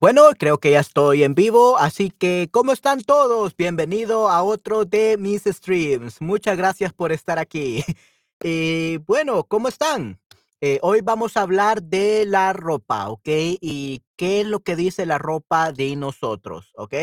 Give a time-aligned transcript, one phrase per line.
[0.00, 3.56] Bueno, creo que ya estoy en vivo, así que ¿cómo están todos?
[3.56, 6.20] Bienvenido a otro de mis streams.
[6.20, 7.84] Muchas gracias por estar aquí.
[8.40, 10.20] Y bueno, ¿cómo están?
[10.60, 13.28] Eh, hoy vamos a hablar de la ropa, ¿ok?
[13.60, 16.94] Y qué es lo que dice la ropa de nosotros, ¿ok?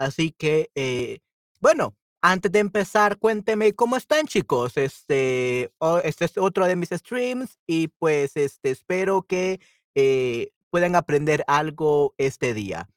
[0.00, 1.20] Así que, eh,
[1.60, 4.76] bueno, antes de empezar, cuénteme cómo están, chicos.
[4.76, 9.60] Este, oh, este es otro de mis streams y pues, este, espero que
[9.94, 12.88] eh, puedan aprender algo este día.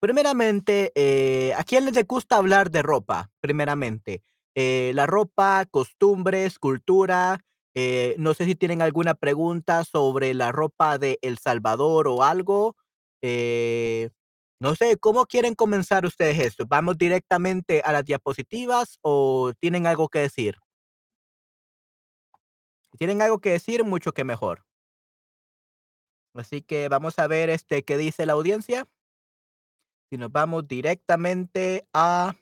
[0.00, 3.30] Primeramente, eh, ¿a quién les gusta hablar de ropa?
[3.40, 4.22] Primeramente,
[4.54, 7.40] eh, la ropa, costumbres, cultura.
[7.74, 12.76] eh, no sé si tienen alguna pregunta sobre la ropa de El Salvador o algo.
[14.60, 16.64] No sé, ¿cómo quieren comenzar ustedes esto?
[16.66, 20.56] ¿Vamos directamente a las diapositivas o tienen algo que decir?
[22.92, 24.64] Si tienen algo que decir, mucho que mejor.
[26.38, 28.86] Así que vamos a ver este qué dice la audiencia.
[30.10, 32.36] Si nos vamos directamente a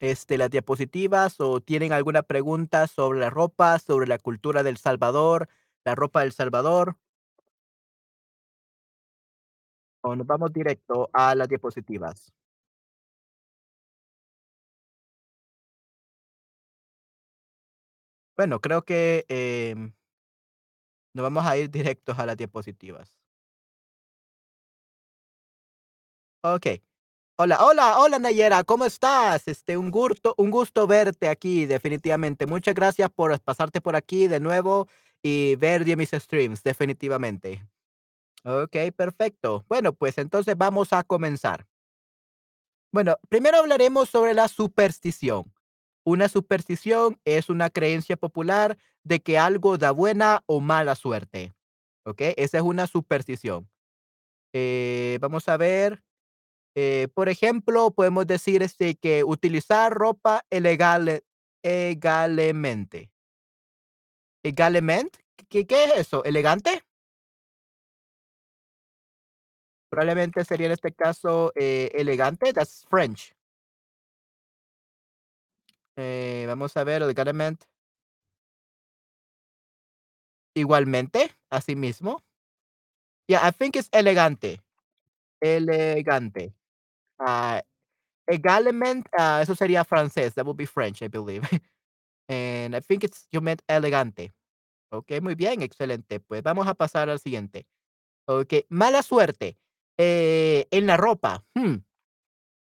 [0.00, 5.48] este, las diapositivas o tienen alguna pregunta sobre la ropa, sobre la cultura del Salvador,
[5.84, 6.96] la ropa del Salvador,
[10.02, 12.32] o nos vamos directo a las diapositivas.
[18.36, 19.92] Bueno, creo que em,
[21.18, 23.12] nos vamos a ir directos a las diapositivas.
[26.42, 26.66] Ok.
[27.40, 29.48] Hola, hola, hola Nayera, ¿cómo estás?
[29.48, 32.46] Este, un gusto, un gusto verte aquí, definitivamente.
[32.46, 34.86] Muchas gracias por pasarte por aquí de nuevo
[35.20, 37.66] y ver mis streams, definitivamente.
[38.44, 39.64] Ok, perfecto.
[39.68, 41.66] Bueno, pues entonces vamos a comenzar.
[42.92, 45.52] Bueno, primero hablaremos sobre la superstición.
[46.08, 51.54] Una superstición es una creencia popular de que algo da buena o mala suerte.
[52.06, 52.22] ¿Ok?
[52.38, 53.68] Esa es una superstición.
[54.54, 56.02] Eh, vamos a ver.
[56.74, 61.24] Eh, por ejemplo, podemos decir este, que utilizar ropa elegale,
[61.62, 63.10] egalemente.
[64.42, 65.14] ¿Egalement?
[65.50, 66.24] ¿Qué, ¿Qué es eso?
[66.24, 66.84] ¿Elegante?
[69.90, 72.54] Probablemente sería en este caso eh, elegante.
[72.54, 73.37] That's French.
[75.98, 77.60] Eh, vamos a ver, elegant.
[80.54, 82.22] Igualmente, así mismo.
[83.28, 84.60] Yeah, I think it's elegante.
[85.42, 86.54] Elegante.
[87.20, 87.62] Ah,
[88.28, 90.34] également, ah, eso sería francés.
[90.34, 91.42] That would be French, I believe.
[92.28, 94.34] And I think it's you meant elegante.
[94.92, 96.20] Ok, muy bien, excelente.
[96.20, 97.66] Pues vamos a pasar al siguiente.
[98.26, 99.58] Ok, mala suerte.
[99.98, 101.44] Eh, en la ropa.
[101.54, 101.76] Hmm,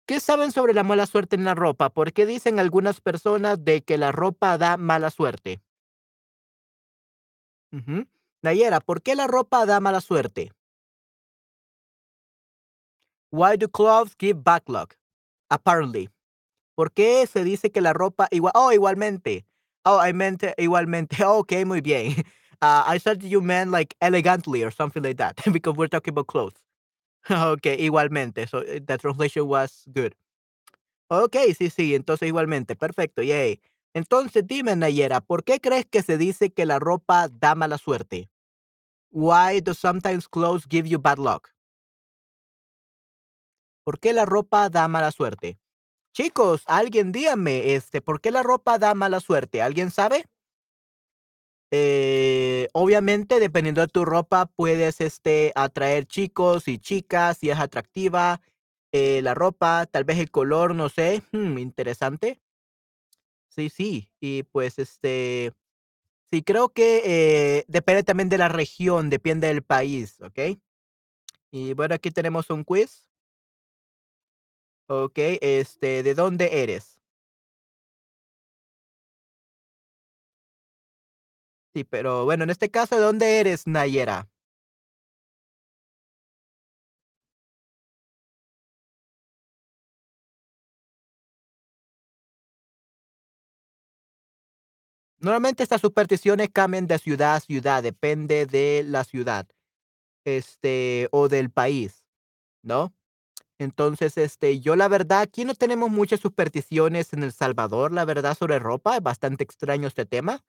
[0.07, 1.89] ¿Qué saben sobre la mala suerte en la ropa?
[1.89, 5.61] ¿Por qué dicen algunas personas de que la ropa da mala suerte?
[8.41, 10.53] Nayera, ¿por qué la ropa da mala suerte?
[13.31, 14.95] Why do clothes give bad luck?
[15.49, 16.09] Apparently.
[16.75, 18.53] ¿Por qué se dice que la ropa igual?
[18.55, 19.45] Oh, igualmente.
[19.83, 21.17] Oh, I meant uh, igualmente.
[21.25, 22.13] Okay, muy bien.
[22.61, 26.27] Uh, I thought you meant like elegantly or something like that because we're talking about
[26.27, 26.61] clothes.
[27.53, 28.47] okay, igualmente.
[28.47, 30.13] So uh, the translation was good.
[31.09, 31.95] Okay, sí, sí.
[31.95, 32.75] Entonces igualmente.
[32.75, 33.21] Perfecto.
[33.21, 33.61] Yay.
[33.93, 38.29] Entonces dime, Nayera, ¿por qué crees que se dice que la ropa da mala suerte?
[39.11, 41.49] Why do sometimes clothes give you bad luck?
[43.83, 45.57] ¿Por qué la ropa da mala suerte?
[46.13, 49.61] Chicos, alguien díganme, este, ¿por qué la ropa da mala suerte?
[49.61, 50.25] ¿Alguien sabe?
[51.71, 58.41] Eh, obviamente, dependiendo de tu ropa, puedes, este, atraer chicos y chicas, si es atractiva,
[58.93, 62.39] eh, la ropa, tal vez el color, no sé, mm, interesante.
[63.49, 65.51] Sí, sí, y pues, este,
[66.31, 67.01] sí, creo que
[67.59, 70.39] eh, depende también de la región, depende del país, ¿ok?
[71.51, 73.09] Y bueno, aquí tenemos un quiz,
[74.87, 75.17] ¿ok?
[75.41, 76.96] Este, ¿de dónde eres?
[81.83, 84.27] Pero bueno, en este caso, ¿de dónde eres, Nayera?
[95.19, 99.47] Normalmente estas supersticiones cambian de ciudad a ciudad, depende de la ciudad,
[100.25, 102.05] este, o del país,
[102.63, 102.93] ¿no?
[103.59, 108.37] Entonces, este, yo la verdad, aquí no tenemos muchas supersticiones en El Salvador, la verdad,
[108.37, 110.43] sobre ropa, es bastante extraño este tema,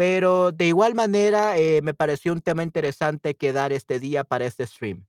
[0.00, 4.46] pero de igual manera, eh, me pareció un tema interesante que dar este día para
[4.46, 5.06] este stream.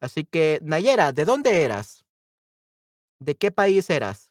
[0.00, 2.06] Así que, Nayera, ¿de dónde eras?
[3.20, 4.25] ¿De qué país eras?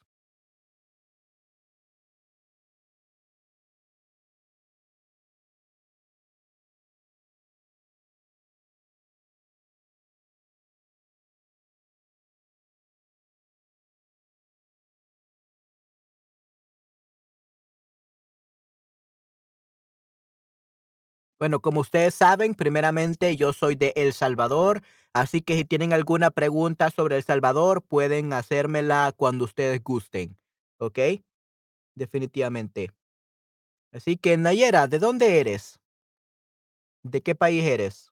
[21.39, 24.81] Bueno, como ustedes saben, primeramente yo soy de El Salvador,
[25.13, 30.37] así que si tienen alguna pregunta sobre El Salvador, pueden hacérmela cuando ustedes gusten,
[30.77, 30.99] ¿ok?
[31.95, 32.91] Definitivamente.
[33.91, 35.79] Así que Nayera, ¿de dónde eres?
[37.03, 38.11] ¿De qué país eres?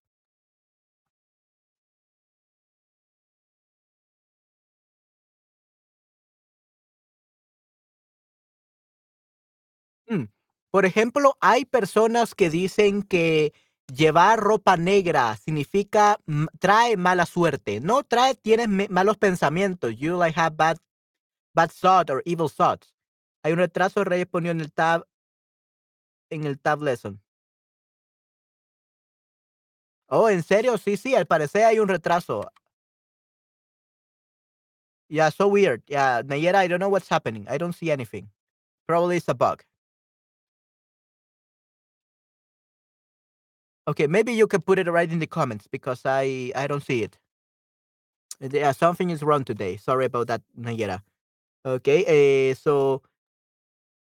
[10.09, 10.25] Mm,
[10.73, 13.53] por ejemplo, hay personas que dicen que
[13.93, 16.17] llevar ropa negra significa
[16.59, 17.79] trae mala suerte.
[17.79, 19.95] No trae, tienes malos pensamientos.
[19.95, 20.77] You like have bad,
[21.53, 22.91] bad thoughts or evil thoughts.
[23.43, 25.05] Hay un retraso, Reyes ponió en el tab,
[26.31, 27.21] en el tab lesson.
[30.07, 30.79] Oh, ¿en serio?
[30.79, 32.49] Sí, sí, al parecer hay un retraso.
[35.07, 35.83] Yeah, so weird.
[35.85, 37.45] Yeah, Nayera, I don't know what's happening.
[37.47, 38.31] I don't see anything.
[38.87, 39.63] Probably it's a bug.
[43.87, 47.03] Okay, maybe you can put it right in the comments because I I don't see
[47.03, 47.17] it.
[48.39, 49.77] Yeah, something is wrong today.
[49.77, 51.03] Sorry about that, Nayera.
[51.65, 53.01] Okay, eh, so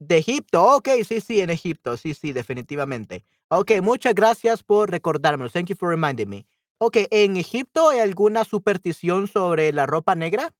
[0.00, 0.76] de Egipto.
[0.76, 1.96] Okay, sí, sí, en Egipto.
[1.96, 3.24] Sí, sí, definitivamente.
[3.48, 5.50] Okay, muchas gracias por recordármelo.
[5.50, 6.46] Thank you for reminding me.
[6.78, 10.54] Okay, ¿en Egipto hay alguna superstición sobre la ropa negra,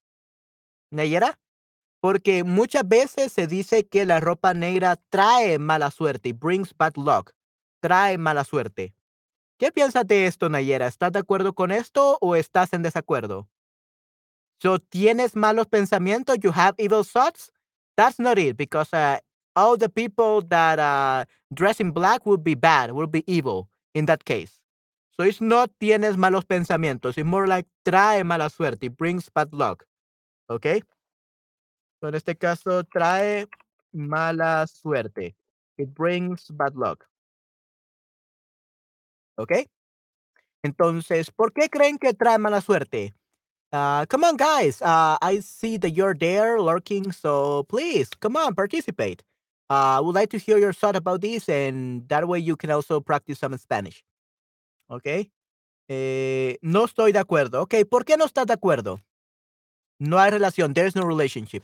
[0.91, 1.39] Nayera?
[2.01, 7.33] Porque muchas veces se dice que la ropa negra trae mala suerte, brings bad luck,
[7.81, 8.95] trae mala suerte.
[9.61, 10.87] ¿Qué piensas de esto, Nayera?
[10.87, 13.47] ¿Estás de acuerdo con esto o estás en desacuerdo?
[14.57, 16.39] So, ¿tienes malos pensamientos?
[16.43, 17.53] You have evil thoughts?
[17.95, 19.19] That's not it, because uh,
[19.55, 24.07] all the people that uh, dress in black will be bad, will be evil in
[24.07, 24.59] that case.
[25.19, 27.19] So it's not tienes malos pensamientos.
[27.19, 28.85] It's more like trae mala suerte.
[28.85, 29.85] It brings bad luck.
[30.49, 30.81] Okay?
[32.01, 33.47] So en este caso, trae
[33.93, 35.35] mala suerte.
[35.77, 37.10] It brings bad luck.
[39.41, 39.67] Okay?
[40.63, 43.15] Entonces, ¿por qué creen que trae mala suerte?
[43.73, 44.83] Uh, come on, guys.
[44.83, 49.23] Uh, I see that you're there lurking, so please come on, participate.
[49.71, 52.71] Uh, I would like to hear your thought about this, and that way you can
[52.71, 54.03] also practice some Spanish.
[54.91, 55.31] Okay.
[55.89, 57.63] Eh, no estoy de acuerdo.
[57.63, 59.01] Ok, ¿por qué no estás de acuerdo?
[59.99, 60.75] No hay relación.
[60.75, 61.63] There's no relationship.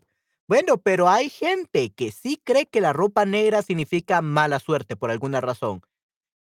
[0.49, 5.11] Bueno, pero hay gente que sí cree que la ropa negra significa mala suerte por
[5.11, 5.82] alguna razón.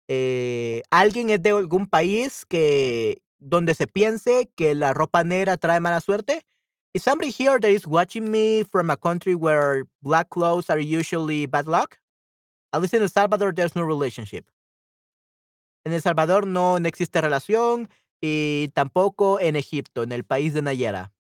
[0.08, 5.80] Eh, ¿Alguien es de algún país que donde se piense que la ropa negra trae
[5.80, 6.46] mala suerte?
[6.94, 11.46] Is somebody here that is watching me from a country where black clothes are usually
[11.46, 11.98] bad luck?
[12.72, 14.46] At least in El Salvador, there's no relationship.
[15.84, 17.88] En El Salvador no, no existe relación
[18.20, 21.12] y tampoco en Egipto, en el país de Nayera.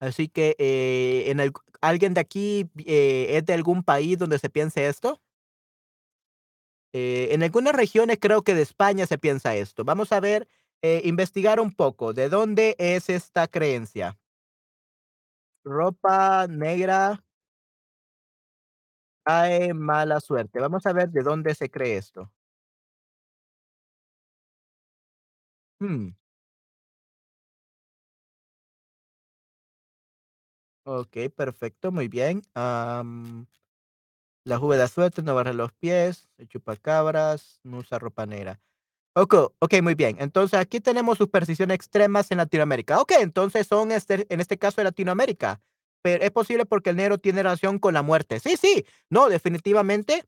[0.00, 1.34] Así que, eh,
[1.80, 5.20] ¿alguien de aquí eh, es de algún país donde se piense esto?
[6.94, 9.84] Eh, en algunas regiones creo que de España se piensa esto.
[9.84, 10.48] Vamos a ver,
[10.82, 12.14] eh, investigar un poco.
[12.14, 14.18] ¿De dónde es esta creencia?
[15.76, 17.00] Ropa negra
[19.22, 20.60] trae mala suerte.
[20.60, 22.30] Vamos a ver de dónde se cree esto.
[25.80, 26.08] Hmm,
[30.84, 32.42] ok, perfecto, muy bien.
[34.44, 38.60] La juve de suerte, no barre los pies, el chupacabras, no usa ropa negra.
[39.16, 40.16] Ok, ok, muy bien.
[40.18, 43.00] Entonces aquí tenemos supersticiones extremas en Latinoamérica.
[43.00, 45.60] Ok, entonces son este, en este caso de Latinoamérica.
[46.02, 48.40] Pero es posible porque el negro tiene relación con la muerte.
[48.40, 50.24] Sí, sí, no, definitivamente.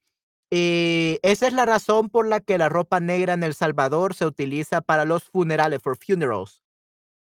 [0.51, 4.25] Y esa es la razón por la que la ropa negra en El Salvador se
[4.25, 6.63] utiliza para los funerales, for funerals.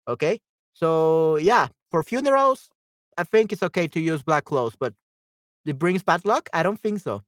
[0.06, 0.24] Ok,
[0.72, 2.70] so yeah, for funerals,
[3.18, 4.94] I think it's okay to use black clothes, but
[5.64, 6.48] it brings bad luck.
[6.52, 7.24] I don't think so.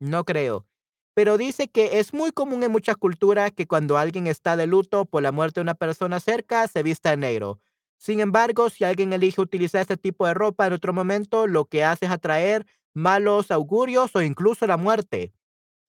[0.00, 0.66] No creo.
[1.14, 5.04] Pero dice que es muy común en muchas culturas que cuando alguien está de luto
[5.04, 7.60] por la muerte de una persona cerca, se vista de negro.
[7.98, 11.84] Sin embargo, si alguien elige utilizar este tipo de ropa en otro momento, lo que
[11.84, 15.32] hace es atraer malos augurios o incluso la muerte.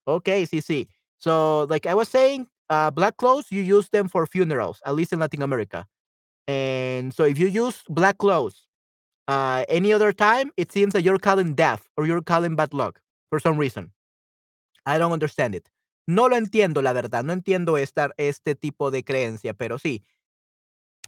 [0.04, 0.90] Ok, sí, sí.
[1.18, 5.14] So, like I was saying, uh, black clothes, you use them for funerals, at least
[5.14, 5.88] in Latin America.
[6.48, 8.65] And so if you use black clothes
[9.28, 13.02] uh, any other time, it seems that you're calling death or you're calling bad luck
[13.30, 13.92] for some reason.
[14.86, 15.70] I don't understand it.
[16.08, 17.24] No lo entiendo, la verdad.
[17.24, 20.04] No entiendo esta, este tipo de creencia, pero sí.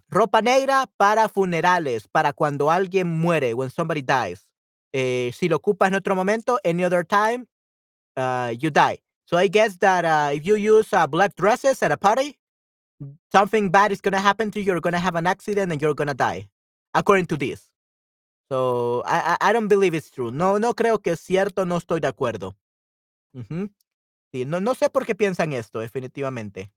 [0.09, 4.47] Ropa negra para funerales, para cuando alguien muere, when somebody dies.
[4.93, 7.45] Eh, si lo ocupas en otro momento, any other time,
[8.15, 8.99] uh, you die.
[9.25, 12.37] So I guess that uh, if you use uh, black dresses at a party,
[13.31, 14.65] something bad is going to happen to you.
[14.67, 16.47] You're going to have an accident and you're going to die,
[16.93, 17.69] according to this.
[18.49, 20.31] So I, I, don't believe it's true.
[20.31, 21.65] No, no creo que es cierto.
[21.65, 22.55] No estoy de acuerdo.
[23.33, 23.69] Ujú.
[24.31, 26.71] Sí, no no sé por qué piensan esto, definitivamente.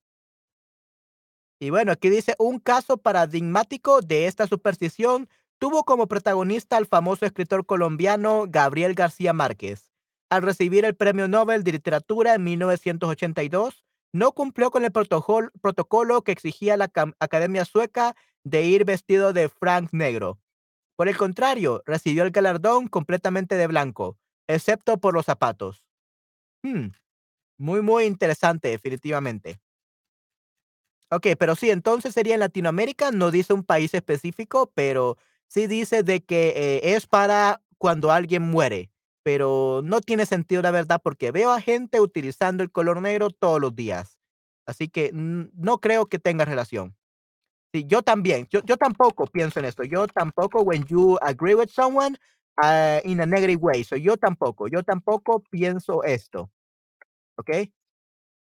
[1.60, 7.26] Y bueno, aquí dice, un caso paradigmático de esta superstición tuvo como protagonista al famoso
[7.26, 9.92] escritor colombiano Gabriel García Márquez.
[10.30, 16.22] Al recibir el Premio Nobel de Literatura en 1982, no cumplió con el protocol- protocolo
[16.22, 20.38] que exigía la Academia Sueca de ir vestido de Frank negro.
[21.00, 25.82] Por el contrario, recibió el galardón completamente de blanco, excepto por los zapatos.
[26.62, 26.88] Hmm,
[27.58, 29.60] muy, muy interesante, definitivamente.
[31.10, 35.16] Okey, pero sí, entonces sería en Latinoamérica, no dice un país específico, pero
[35.48, 38.90] sí dice de que, eh, es para cuando alguien muere,
[39.22, 43.58] pero no tiene sentido, la verdad, porque veo a gente utilizando el color negro todos
[43.58, 44.18] los días.
[44.66, 46.94] Así que, mm, no creo que tenga relación.
[47.74, 51.70] Sí, yo también, yo yo tampoco pienso en esto, yo tampoco when you agree with
[51.70, 52.16] someone,
[52.60, 56.50] ah, in a negative way, so yo tampoco, yo tampoco pienso esto,
[57.38, 57.72] ¿okey?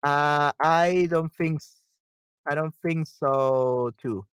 [0.04, 1.60] Ah, I don't think
[2.46, 4.26] I don't think so too,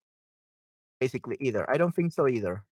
[1.01, 1.65] basically either.
[1.69, 2.63] I don't think so either.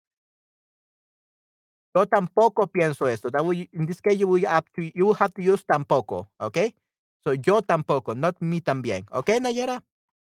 [1.96, 3.30] Yo tampoco pienso esto.
[3.30, 6.30] That will in this case, you will have to you will have to use tampoco,
[6.40, 6.76] ¿okey?
[7.24, 9.84] So, yo tampoco, not me también, ¿okey, Nayera?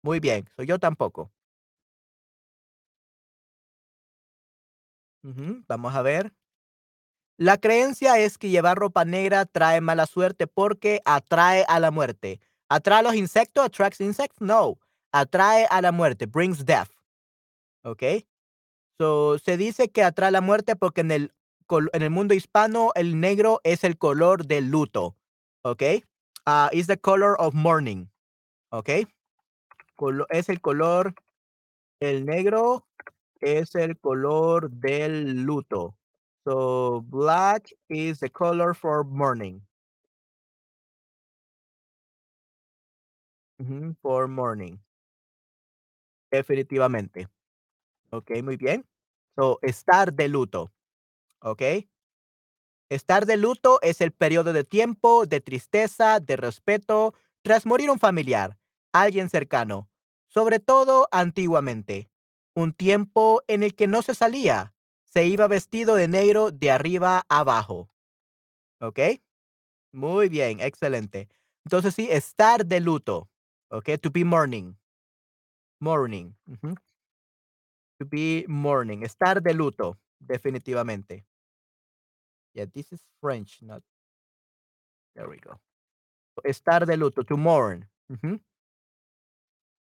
[0.03, 1.31] Muy bien, so, yo tampoco.
[5.67, 6.31] Vamos a ver.
[7.39, 12.39] La creencia es que llevar ropa negra trae mala suerte porque atrae a la muerte.
[12.67, 13.63] ¿Atrae a los insectos?
[13.63, 14.41] ¿Attracts insects?
[14.41, 14.79] No.
[15.11, 16.89] Atrae a la muerte, brings death,
[17.83, 18.27] ¿okey?
[18.99, 21.33] So, se dice que atrae la muerte porque en el
[21.93, 25.15] en el mundo hispano el negro es el color del luto,
[25.63, 26.03] ¿okey?
[26.45, 28.09] Ah, is the color of mourning,
[28.71, 29.07] ¿okey?
[29.95, 31.15] Colo es el color
[32.01, 32.85] el negro
[33.41, 35.95] es el color del luto.
[36.45, 39.61] So, black is the color for mourning.
[44.01, 44.79] For mourning.
[46.31, 47.27] Definitivamente.
[48.11, 48.85] Okey, muy bien.
[49.37, 50.71] So, estar de luto,
[51.41, 51.89] ¿okey?
[52.89, 57.99] Estar de luto es el periodo de tiempo de tristeza, de respeto, tras morir un
[57.99, 58.57] familiar,
[58.93, 59.89] alguien cercano,
[60.29, 62.09] sobre todo antiguamente.
[62.57, 64.73] Un tiempo en el que no se salía,
[65.05, 67.91] se iba vestido de negro de arriba abajo.
[68.81, 68.99] ¿Ok?
[69.93, 71.29] Muy bien, excelente.
[71.65, 73.29] Entonces sí, estar de luto.
[73.69, 73.89] ¿Ok?
[74.01, 74.75] To be mourning.
[75.79, 76.35] Mourning.
[77.99, 79.03] To be mourning.
[79.03, 81.27] Estar de luto, definitivamente.
[82.55, 83.83] Yeah, this is French, not.
[85.15, 85.59] There we go.
[86.43, 87.87] Estar de luto, to mourn.
[88.09, 88.39] Ujú.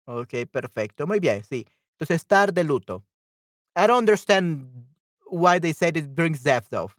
[0.06, 1.08] Okey, perfecto.
[1.08, 1.66] Muy bien, sí.
[2.00, 3.04] Entonces, estar de luto.
[3.76, 4.86] I don't understand
[5.30, 6.90] why they said it brings death, though.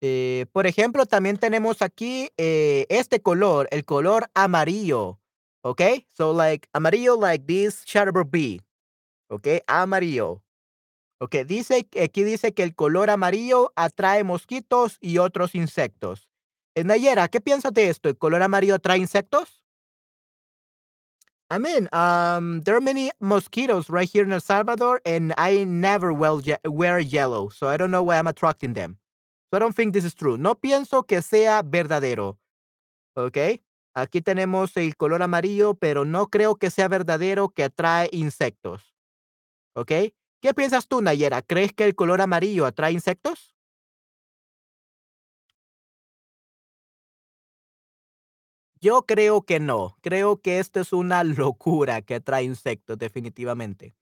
[0.00, 5.18] Eh, por ejemplo, también tenemos aquí, eh, este color, el color amarillo,
[5.62, 6.06] ¿okey?
[6.12, 8.60] So, like, amarillo like this Chatterbug bee,
[9.28, 9.62] ¿okey?
[9.66, 10.42] Amarillo.
[11.20, 16.28] Okey, dice aquí dice que el color amarillo atrae mosquitos y otros insectos.
[16.76, 18.08] Nayera, ¿qué piensas de esto?
[18.10, 19.63] ¿El color amarillo atrae insectos?
[21.54, 26.12] I mean, um, there are many mosquitoes right here in El Salvador, and I never
[26.12, 28.98] wear yellow, so I don't know why I'm attracting them.
[29.50, 30.36] So I don't think this is true.
[30.36, 32.38] No pienso que sea verdadero,
[33.14, 33.60] ¿ok?
[33.94, 38.92] Aquí tenemos el color amarillo, pero no creo que sea verdadero que atrae insectos,
[39.76, 39.92] ¿ok?
[40.42, 41.40] ¿Qué piensas tú, Nayera?
[41.40, 43.54] ¿Crees que el color amarillo atrae insectos?
[48.84, 49.96] Yo creo que no.
[50.02, 53.94] Creo que esto es una locura que atrae insectos, definitivamente.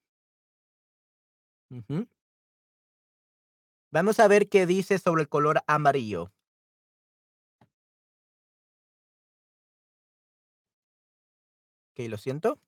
[3.93, 6.33] Vamos a ver qué dice sobre el color amarillo.
[11.93, 12.59] Ok, lo siento.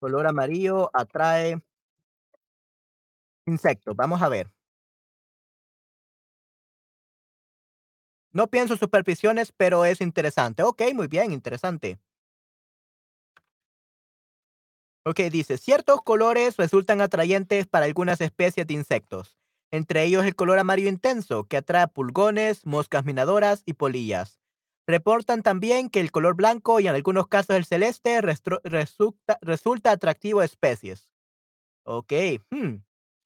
[0.00, 1.62] Color amarillo atrae
[3.46, 3.94] insectos.
[3.94, 4.50] Vamos a ver.
[8.32, 10.62] No pienso supersticiones, pero es interesante.
[10.62, 11.98] Ok, muy bien, interesante.
[15.04, 19.36] Ok, dice, ciertos colores resultan atrayentes para algunas especies de insectos,
[19.72, 24.38] entre ellos el color amarillo intenso, que atrae pulgones, moscas minadoras y polillas.
[24.86, 30.40] Reportan también que el color blanco y en algunos casos el celeste resulta, resulta atractivo
[30.40, 31.08] a especies.
[31.84, 32.12] Ok,
[32.50, 32.76] hmm,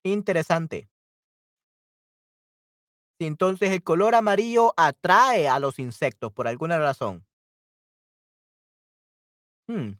[0.05, 0.89] interesante.
[3.19, 7.25] Entonces el color amarillo atrae a los insectos por alguna razón.
[9.69, 9.99] Hmm,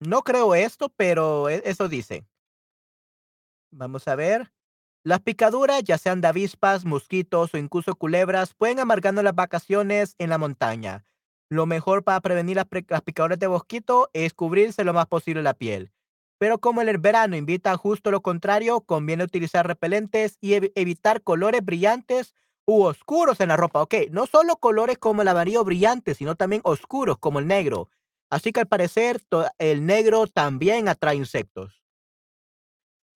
[0.00, 2.24] no creo esto, pero e- eso dice.
[3.70, 4.52] Vamos a ver.
[5.04, 10.30] Las picaduras, ya sean de avispas, mosquitos o incluso culebras, pueden amargarnos las vacaciones en
[10.30, 11.06] la montaña.
[11.50, 12.66] Lo mejor para prevenir las,
[13.02, 15.92] picaduras de mosquito es cubrirse lo más posible la piel.
[16.38, 22.34] Pero como el verano invita justo lo contrario, conviene utilizar repelentes y evitar colores brillantes
[22.64, 23.82] u oscuros en la ropa.
[23.82, 27.88] Ok, no solo colores como el amarillo brillante, sino también oscuros como el negro.
[28.30, 29.20] Así que al parecer
[29.58, 31.82] el negro también atrae insectos.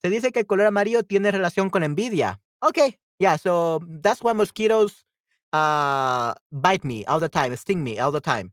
[0.01, 2.41] Se dice que el color amarillo tiene relación con envidia.
[2.61, 5.07] Ok, yeah, so that's why mosquitoes
[5.53, 8.53] uh, bite me all the time, sting me all the time,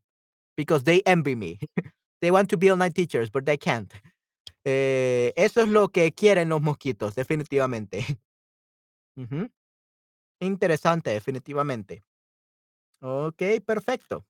[0.56, 1.60] because they envy me.
[2.22, 3.92] they want to be night teachers, but they can't.
[4.66, 8.06] Eh, eso es lo que quieren los mosquitos, definitivamente.
[10.42, 12.04] Interesante, definitivamente.
[13.02, 14.26] Ok, perfecto.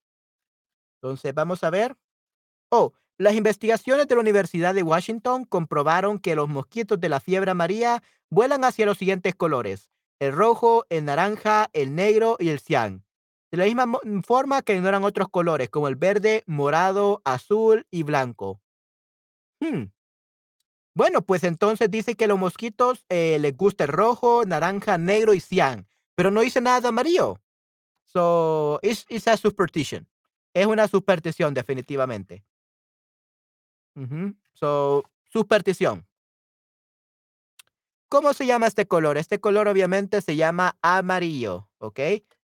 [1.02, 1.96] Entonces, vamos a ver.
[2.72, 7.52] Oh, las investigaciones de la Universidad de Washington comprobaron que los mosquitos de la fiebre
[7.52, 13.06] amarilla vuelan hacia los siguientes colores: el rojo, el naranja, el negro y el cian.
[13.52, 13.88] De la misma
[14.26, 18.62] forma que ignoran otros colores como el verde, morado, azul y blanco.
[19.62, 19.92] Hmm.
[20.94, 25.40] Bueno, pues entonces dice que los mosquitos eh, les gusta el rojo, naranja, negro y
[25.40, 27.40] cian, pero no dice nada de amarillo.
[28.06, 30.08] So, it's, it's a superstition.
[30.54, 32.44] Es una superstición, definitivamente.
[34.54, 36.08] So, superstición.
[38.10, 39.18] ¿Cómo se llama este color?
[39.18, 42.00] Este color obviamente se llama amarillo, ¿ok?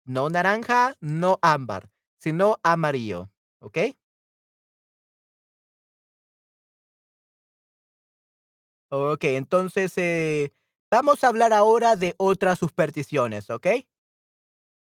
[0.04, 3.78] No naranja, no ámbar, sino amarillo, ¿ok?
[8.96, 10.54] Ok, entonces eh,
[10.92, 13.66] vamos a hablar ahora de otras supersticiones, ¿ok?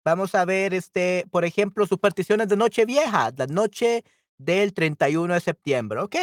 [0.05, 4.05] Vamos a ver, este, por ejemplo, supersticiones de noche vieja, la noche
[4.37, 6.17] del 31 de septiembre, ¿ok?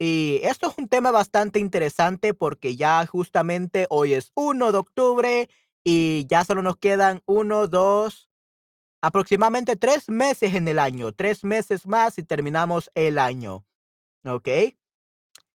[0.00, 5.48] Y esto es un tema bastante interesante porque ya justamente hoy es 1 de octubre
[5.84, 8.28] y ya solo nos quedan uno, dos,
[9.00, 13.64] aproximadamente tres meses en el año, tres meses más y terminamos el año.
[14.24, 14.48] ¿Ok?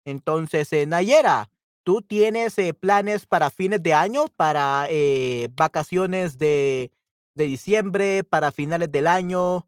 [0.04, 1.48] Entonces, Nayera,
[1.84, 6.92] ¿tú tienes eh, planes para fines de año, para eh, vacaciones de,
[7.34, 9.66] de, diciembre, para finales del año?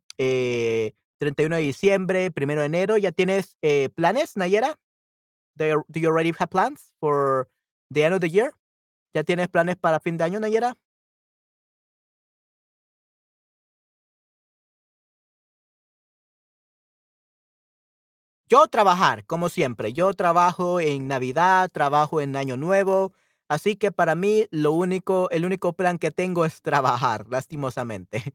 [1.20, 2.96] 31 de diciembre, 1 de enero.
[2.96, 4.78] ¿Ya tienes eh, planes, Nayera?
[5.54, 7.48] Do you, already have plans for
[7.90, 8.52] the end of the year?
[9.14, 10.76] ¿Ya tienes planes para fin de año, Nayera?
[18.50, 19.92] Yo trabajar, como siempre.
[19.92, 23.12] Yo trabajo en Navidad, trabajo en Año Nuevo.
[23.48, 28.34] Así que para mí lo único, el único plan que tengo es trabajar, lastimosamente.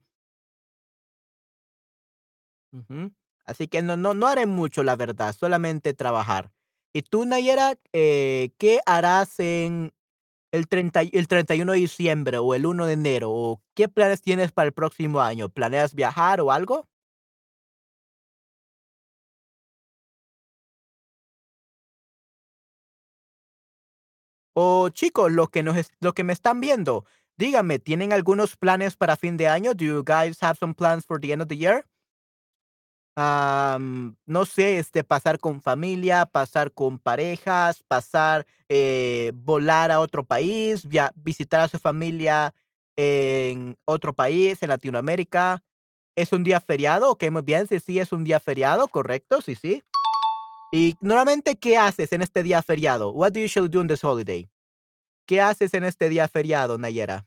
[3.46, 6.52] Así que no, no, no haré mucho, la verdad, solamente trabajar.
[6.94, 9.94] ¿Y tú, Nayera, eh, qué harás en
[10.52, 13.32] el, 30, el 31 de diciembre o el 1 de enero?
[13.32, 15.50] ¿O qué planes tienes para el próximo año?
[15.50, 16.88] ¿Planeas viajar o algo?
[24.58, 29.18] O chicos, los que, nos, lo que me están viendo, díganme, ¿tienen algunos planes para
[29.18, 29.74] fin de año?
[29.74, 31.86] Do you guys have some plans for the end of the year?
[33.18, 40.86] no sé, este, pasar con familia, pasar con parejas, pasar, eh, volar a otro país,
[41.16, 42.54] visitar a su familia
[42.98, 45.64] en otro país, en Latinoamérica.
[46.16, 47.12] ¿Es un día feriado?
[47.12, 47.68] Ok, muy bien.
[47.68, 49.42] Sí, sí, es un día feriado, correcto.
[49.42, 49.84] Sí, sí.
[50.76, 53.14] Y normalmente, ¿qué haces en este día feriado?
[53.14, 54.50] What do you usually do on this holiday?
[55.26, 57.26] ¿Qué haces en este día feriado, Nayera?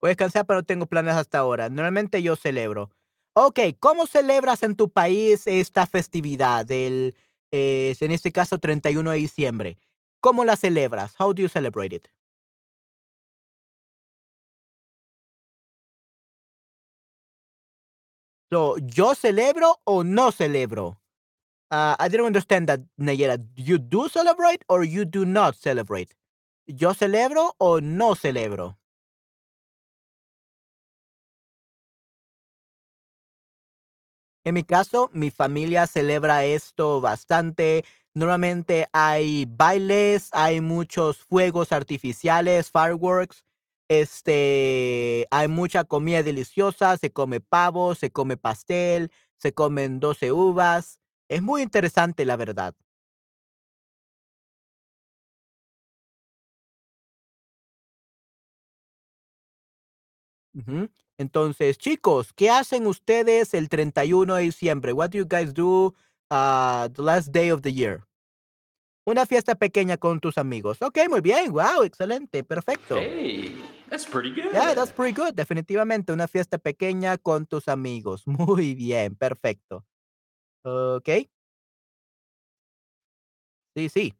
[0.00, 1.68] Voy a descansar, pero tengo planes hasta ahora.
[1.68, 2.90] Normalmente yo celebro.
[3.34, 7.14] Ok, ¿cómo celebras en tu país esta festividad del,
[7.52, 9.78] eh, en este caso, 31 de diciembre?
[10.20, 11.14] ¿Cómo la celebras?
[11.18, 12.08] How do you celebrate it?
[18.52, 20.98] So, ¿yo celebro o no celebro?
[21.70, 23.38] Uh, I didn't understand that, Nayera.
[23.56, 26.14] You do celebrate or you do not celebrate?
[26.66, 28.79] ¿Yo celebro o no celebro?
[34.44, 37.84] En mi caso, mi familia celebra esto bastante.
[38.14, 43.44] Normalmente hay bailes, hay muchos fuegos artificiales, fireworks.
[43.88, 50.98] Este, hay mucha comida deliciosa, se come pavo, se come pastel, se comen 12 uvas.
[51.28, 52.74] Es muy interesante, la verdad.
[61.20, 64.94] Entonces, chicos, ¿qué hacen ustedes el 31 de diciembre?
[64.94, 65.94] What do you guys do
[66.30, 68.06] uh, the last day of the year?
[69.06, 70.80] Una fiesta pequeña con tus amigos.
[70.80, 71.52] Ok, muy bien.
[71.52, 72.96] Wow, excelente, perfecto.
[72.96, 73.54] Hey,
[73.90, 74.96] that's pretty Yeah, that's good.
[74.96, 75.34] pretty good.
[75.34, 78.22] Definitivamente, una fiesta pequeña con tus amigos.
[78.26, 79.84] Muy bien, perfecto.
[80.64, 81.08] Ok,
[83.76, 84.14] sí, sí.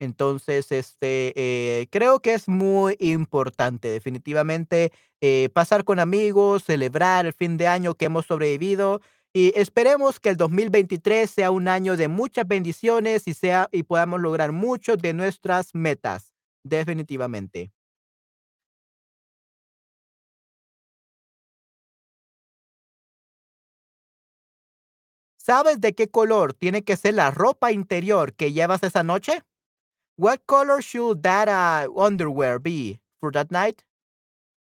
[0.00, 7.32] Entonces, este, eh, creo que es muy importante, definitivamente, eh, pasar con amigos, celebrar el
[7.32, 9.00] fin de año que hemos sobrevivido
[9.32, 14.20] y esperemos que el 2023 sea un año de muchas bendiciones y sea y podamos
[14.20, 16.32] lograr muchos de nuestras metas,
[16.62, 17.72] definitivamente.
[25.36, 29.42] ¿Sabes de qué color tiene que ser la ropa interior que llevas esa noche?
[30.18, 33.84] What color should that uh, underwear be for that night?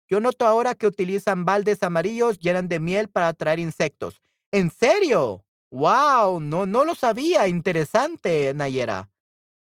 [0.10, 4.20] Yo noto ahora que utilizan baldes amarillos llenos de miel para atraer insectos.
[4.52, 5.46] ¿En serio?
[5.70, 6.40] ¡Wow!
[6.40, 7.48] No, no lo sabía.
[7.48, 9.12] Interesante, Nayera.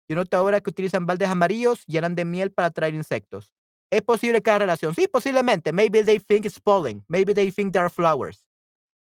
[0.08, 3.50] Yo noto ahora que utilizan baldes amarillos llenos de miel para atraer insectos.
[3.90, 4.94] ¿Es posible que haya relación?
[4.94, 5.72] Sí, posiblemente.
[5.72, 7.04] Maybe they think it's pollen.
[7.08, 8.44] Maybe they think they are flowers.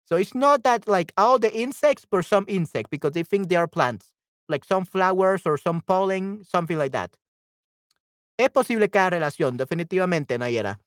[0.08, 3.56] So it's not that like all the insects, but some insects because they think they
[3.56, 4.12] are plants.
[4.52, 7.16] Like some flowers or some pollen, something like that.
[8.36, 10.78] Es posible haya relación, definitivamente, Nayera.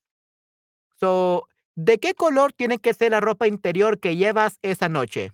[0.99, 5.31] So, ¿de qué color tiene que ser la ropa interior que llevas esa noche?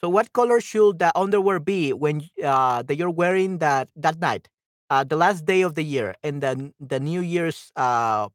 [0.00, 4.48] So, what color should the underwear be when uh, that you're wearing that that night,
[4.90, 8.28] uh, the last day of the year, and then the New Year's uh,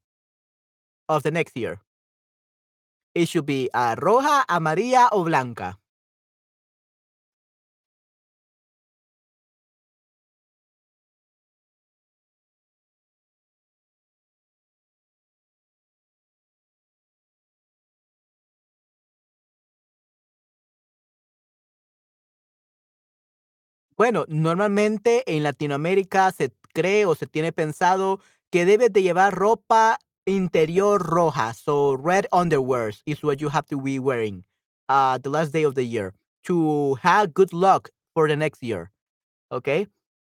[1.10, 1.80] of the next year?
[3.16, 5.78] It should be uh, roja, amarilla, o blanca.
[23.96, 30.00] Bueno, normalmente en Latinoamérica se cree o se tiene pensado que debes de llevar ropa
[30.26, 34.46] interior roja, so red underwears is what you have to be wearing
[34.90, 38.92] uh, the last day of the year to have good luck for the next year,
[39.50, 39.90] ¿ok?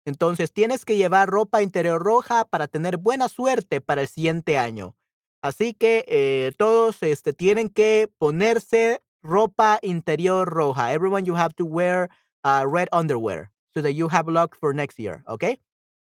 [0.05, 4.95] Entonces tienes que llevar ropa interior roja para tener buena suerte para el siguiente año.
[5.41, 10.93] Así que eh, todos este, tienen que ponerse ropa interior roja.
[10.93, 12.09] Everyone you have to wear
[12.43, 15.59] uh, red underwear so that you have luck for next year, ¿ok?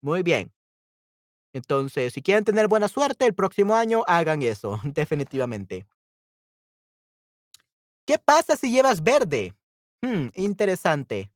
[0.01, 0.51] Muy bien.
[1.53, 5.87] Entonces, si quieren tener buena suerte el próximo año, hagan eso, definitivamente.
[8.05, 9.53] ¿Qué pasa si llevas verde?
[10.01, 11.31] Hmm, interesante.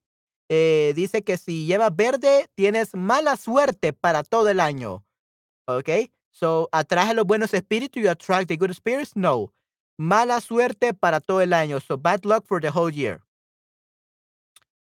[0.48, 5.04] Eh, dice que si llevas verde, tienes mala suerte para todo el año.
[5.66, 5.90] ¿Ok?
[6.32, 8.02] So, ¿atrae los buenos espíritus?
[8.02, 9.16] ¿You attract the good spirits?
[9.16, 9.54] No.
[9.98, 11.80] Mala suerte para todo el año.
[11.80, 13.22] So, bad luck for the whole year.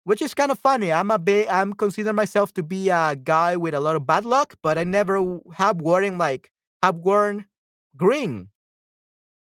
[0.07, 0.93] Which is kind of funny.
[0.93, 4.25] I'm a bit, I'm consider myself to be a guy with a lot of bad
[4.25, 7.47] luck, but I never have worn like, have worn
[7.97, 8.47] green.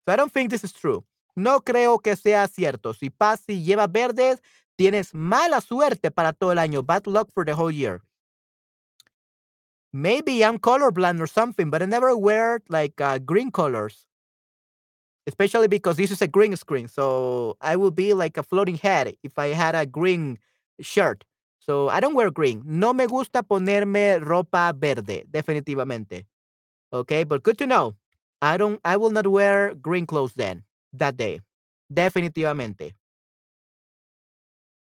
[0.07, 1.03] So I don't think this is true.
[1.35, 2.93] No creo que sea cierto.
[2.93, 4.41] Si pas si llevas verdes,
[4.77, 6.85] tienes mala suerte para todo el año.
[6.85, 8.01] Bad luck for the whole year.
[9.91, 14.05] Maybe I'm colorblind or something, but I never wear like uh, green colors,
[15.27, 16.87] especially because this is a green screen.
[16.87, 20.39] So I would be like a floating head if I had a green
[20.79, 21.23] shirt.
[21.59, 22.61] So I don't wear green.
[22.65, 26.25] No me gusta ponerme ropa verde, definitivamente.
[26.93, 27.95] Okay, but good to know.
[28.41, 31.41] I don't I will not wear green clothes then that day.
[31.91, 32.93] Definitivamente.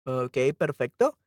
[0.05, 1.17] Ok, perfecto.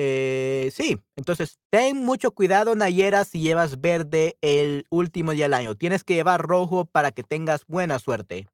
[0.00, 5.74] Eh, sí, entonces ten mucho cuidado, Nayera, si llevas verde el último día del año.
[5.74, 8.48] Tienes que llevar rojo para que tengas buena suerte.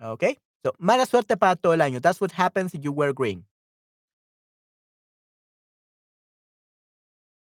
[0.00, 0.24] Ok,
[0.62, 2.00] so mala suerte para todo el año.
[2.00, 3.46] That's what happens if you wear green.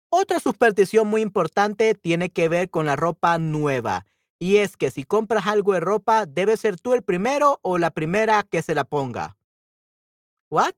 [0.09, 4.07] Otra superstición muy importante tiene que ver con la ropa nueva.
[4.38, 7.90] Y es que si compras algo de ropa, debe ser tú el primero o la
[7.90, 9.37] primera que se la ponga.
[10.51, 10.75] What?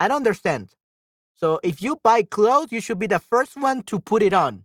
[0.00, 0.70] I don't understand.
[1.36, 4.64] So if you buy clothes, you should be the first one to put it on.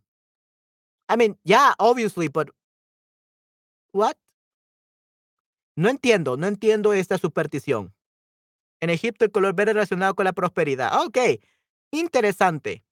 [1.09, 2.49] I mean, yeah, obviously, but
[3.93, 4.17] what?
[5.77, 7.93] No entiendo, no entiendo esta superstición.
[8.81, 11.05] En Egipto el color verde relacionado con la prosperidad.
[11.05, 11.41] Ok,
[11.91, 12.83] interesante.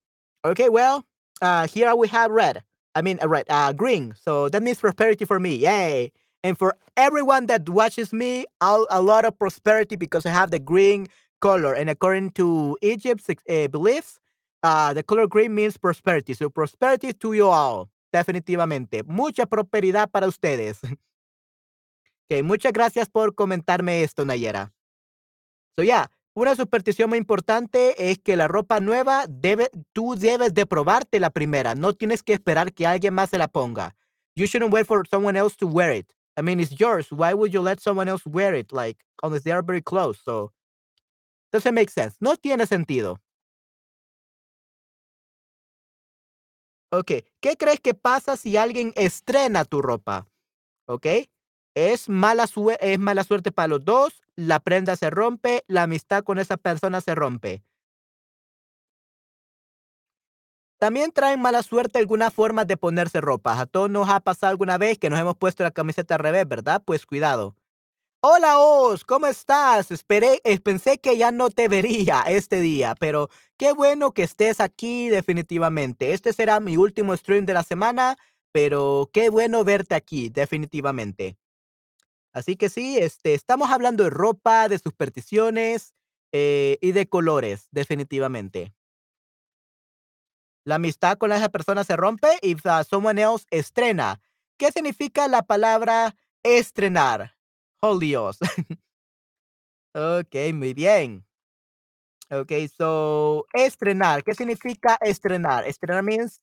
[0.43, 1.05] Ok, well,
[1.41, 2.63] Uh, here we have red.
[2.95, 4.15] I mean, uh, red, uh, green.
[4.23, 5.55] So that means prosperity for me.
[5.55, 6.11] Yay.
[6.43, 10.59] And for everyone that watches me, I'll, a lot of prosperity because I have the
[10.59, 11.07] green
[11.43, 11.75] color.
[11.75, 14.21] And according to Egypt's uh, beliefs,
[14.63, 16.33] uh, the color green means prosperity.
[16.33, 17.89] So prosperity to you all.
[18.13, 19.03] Definitivamente.
[19.03, 20.79] Mucha prosperidad para ustedes.
[22.43, 24.71] muchas gracias por comentarme esto, Nayera.
[25.75, 30.65] So, yeah, una superstición muy importante es que la ropa nueva debe, tú debes de
[30.65, 31.75] probarte la primera.
[31.75, 33.95] No tienes que esperar que alguien más se la ponga.
[34.35, 36.07] You shouldn't wait for someone else to wear it.
[36.37, 37.11] I mean, it's yours.
[37.11, 38.71] Why would you let someone else wear it?
[38.71, 40.19] Like, unless they are very close.
[40.23, 40.51] So,
[41.53, 42.17] doesn't make sense.
[42.19, 43.21] No tiene sentido.
[46.91, 50.27] Ok, ¿qué crees que pasa si alguien estrena tu ropa?
[50.85, 51.07] Ok,
[51.75, 52.45] es mala,
[52.81, 57.01] es mala suerte para los dos, la prenda se rompe, la amistad con esa persona
[57.01, 57.63] se rompe.
[60.79, 63.59] También traen mala suerte algunas formas de ponerse ropa.
[63.59, 66.47] A todos nos ha pasado alguna vez que nos hemos puesto la camiseta al revés,
[66.47, 66.83] ¿verdad?
[66.85, 67.55] Pues cuidado.
[68.25, 69.91] Hola Oz, ¿cómo estás?
[69.91, 74.61] Esperé, eh, pensé que ya no te vería este día, pero qué bueno que estés
[74.61, 76.13] aquí definitivamente.
[76.13, 78.15] Este será mi último stream de la semana,
[78.53, 81.37] pero qué bueno verte aquí definitivamente.
[82.31, 85.93] Así que sí, este, estamos hablando de ropa, de supersticiones
[86.31, 88.73] eh, y de colores, definitivamente.
[90.63, 94.21] La amistad con esa persona se rompe y uh, else estrena.
[94.57, 97.33] ¿Qué significa la palabra estrenar?
[97.83, 98.39] Oh, Dios.
[99.93, 101.25] ok, muy bien.
[102.31, 104.23] Ok, so estrenar.
[104.23, 105.65] ¿Qué significa estrenar?
[105.67, 106.39] Estrenar means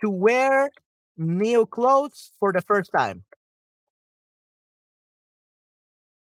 [0.00, 0.70] to wear
[1.16, 3.24] new clothes for the first time.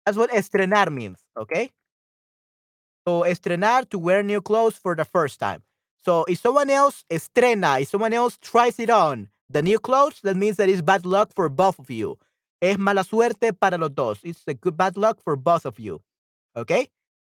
[0.07, 1.73] That's what estrenar means, okay?
[3.07, 5.63] So estrenar to wear new clothes for the first time.
[6.05, 10.37] So if someone else estrena, if someone else tries it on, the new clothes, that
[10.37, 12.19] means that it's bad luck for both of you.
[12.65, 14.21] Es mala suerte para los dos.
[14.23, 16.01] It's a good bad luck for both of you.
[16.57, 16.89] Okay?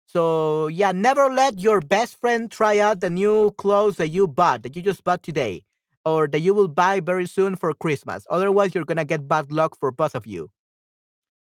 [0.07, 4.63] So yeah, never let your best friend try out the new clothes that you bought,
[4.63, 5.61] that you just bought today,
[6.03, 8.25] or that you will buy very soon for Christmas.
[8.27, 10.49] Otherwise, you're gonna get bad luck for both of you.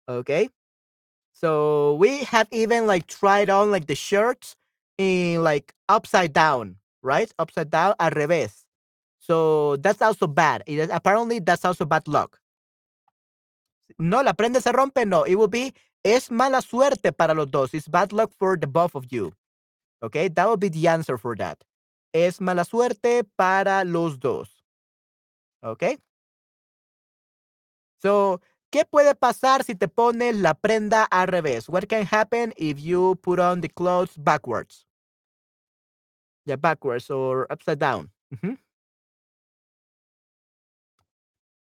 [0.09, 0.49] Okay?
[1.31, 4.57] So we have even like tried on like the shirts
[4.97, 7.31] in like upside down, right?
[7.39, 8.65] Upside down, al revés.
[9.19, 10.63] So that's also bad.
[10.67, 12.37] It is, apparently, that's also bad luck.
[14.01, 15.05] No, la prenda se rompe.
[15.05, 17.73] No, it will be es mala suerte para los dos.
[17.73, 19.33] It's bad luck for the both of you.
[20.01, 21.63] Okay, that will be the answer for that.
[22.13, 24.49] Es mala suerte para los dos.
[25.63, 25.97] Okay.
[28.01, 31.67] So ¿Qué puede pasar si te pones la prenda al revés?
[31.67, 34.87] What can happen if you put on the clothes backwards?
[36.45, 38.11] Yeah, backwards or upside down.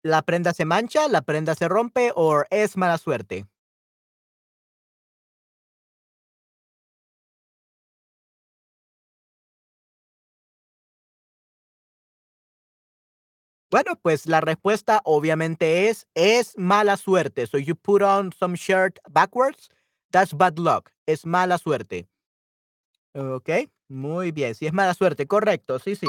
[0.03, 3.45] ¿La prenda se mancha, la prenda se rompe o es mala suerte?
[13.69, 17.47] Bueno, pues la respuesta obviamente es es mala suerte.
[17.47, 19.69] So you put on some shirt backwards,
[20.11, 20.91] that's bad luck.
[21.05, 22.07] Es mala suerte.
[23.13, 23.49] Ok,
[23.87, 24.55] muy bien.
[24.55, 25.79] Si es mala suerte, correcto.
[25.79, 26.07] Sí, sí.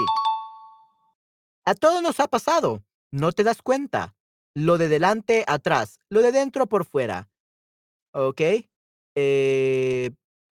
[1.65, 2.83] A todos nos ha pasado.
[3.12, 4.16] No te das cuenta.
[4.55, 6.01] Lo de delante, atrás.
[6.09, 7.31] Lo de dentro, por fuera.
[8.12, 8.40] Ok.
[9.14, 10.11] Eh,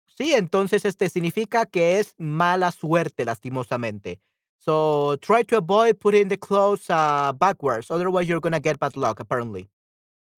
[0.07, 4.21] sí, entonces este significa que es mala suerte, lastimosamente.
[4.57, 7.91] So try to avoid putting the clothes uh, backwards.
[7.91, 9.69] Otherwise, you're gonna get bad luck, apparently.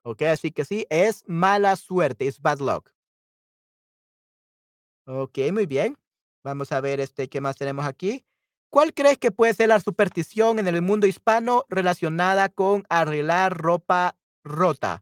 [0.04, 2.92] Ok, así que sí, es mala suerte, es bad luck.
[5.06, 5.98] Ok, muy bien.
[6.44, 8.26] Vamos a ver este, qué más tenemos aquí.
[8.78, 14.16] ¿Cuál crees que puede ser la superstición en el mundo hispano relacionada con arreglar ropa
[14.44, 15.02] rota?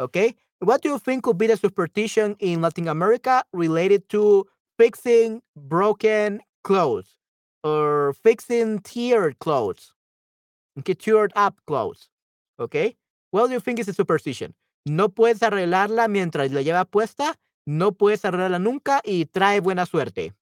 [0.00, 0.16] Ok.
[0.60, 6.42] What do you think could be the superstition in Latin America related to fixing broken
[6.64, 7.16] clothes?
[7.62, 9.94] or fixing teared clothes.
[10.80, 12.10] Okay, teared up clothes.
[12.58, 12.96] Okay.
[13.30, 14.52] What do you think is a superstition?
[14.84, 20.34] No puedes arreglarla mientras la lleva puesta, no puedes arreglarla nunca y trae buena suerte.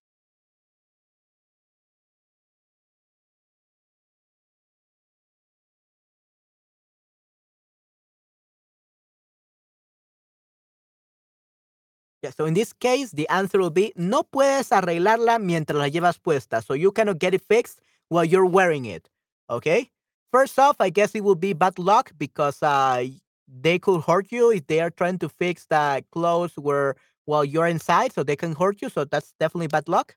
[12.22, 16.18] Yeah, so in this case, the answer will be no puedes arreglarla mientras la llevas
[16.18, 16.62] puesta.
[16.62, 19.08] So you cannot get it fixed while you're wearing it.
[19.48, 19.90] Okay?
[20.30, 23.06] First off, I guess it will be bad luck because uh,
[23.48, 27.66] they could hurt you if they are trying to fix the clothes where while you're
[27.66, 28.88] inside, so they can hurt you.
[28.88, 30.16] So that's definitely bad luck.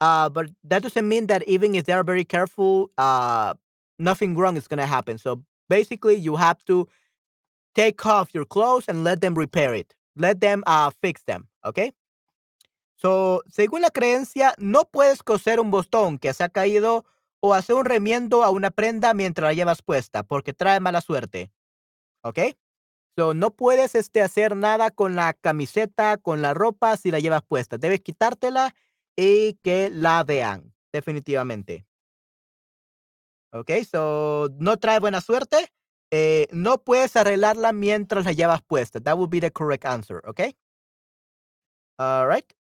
[0.00, 3.54] Uh, but that doesn't mean that even if they are very careful, uh,
[3.98, 5.18] nothing wrong is going to happen.
[5.18, 6.88] So basically, you have to
[7.74, 9.95] take off your clothes and let them repair it.
[10.16, 11.94] Let them uh, fix them, okay?
[12.96, 17.04] So, según la creencia, no puedes coser un botón que se ha caído
[17.40, 21.52] o hacer un remiendo a una prenda mientras la llevas puesta, porque trae mala suerte.
[22.22, 22.38] ¿Ok?
[23.14, 27.42] So, no puedes este, hacer nada con la camiseta, con la ropa, si la llevas
[27.42, 27.76] puesta.
[27.76, 28.74] Debes quitártela
[29.14, 31.86] y que la vean, definitivamente.
[33.52, 33.70] ¿Ok?
[33.90, 35.70] So, no trae buena suerte.
[36.12, 39.00] Eh, no puedes arreglarla mientras la llevas puesta.
[39.00, 40.22] That would be the correct answer.
[40.26, 40.40] ¿Ok?
[41.98, 42.52] All right.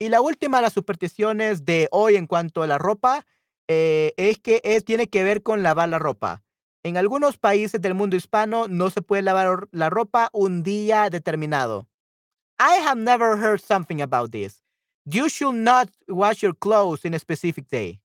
[0.00, 3.26] Y la última de las supersticiones de hoy en cuanto a la ropa
[3.68, 6.44] eh, es que es, tiene que ver con lavar la ropa.
[6.84, 11.88] En algunos países del mundo hispano no se puede lavar la ropa un día determinado.
[12.60, 14.62] I have never heard something about this.
[15.04, 18.00] You should not wash your clothes in a specific day.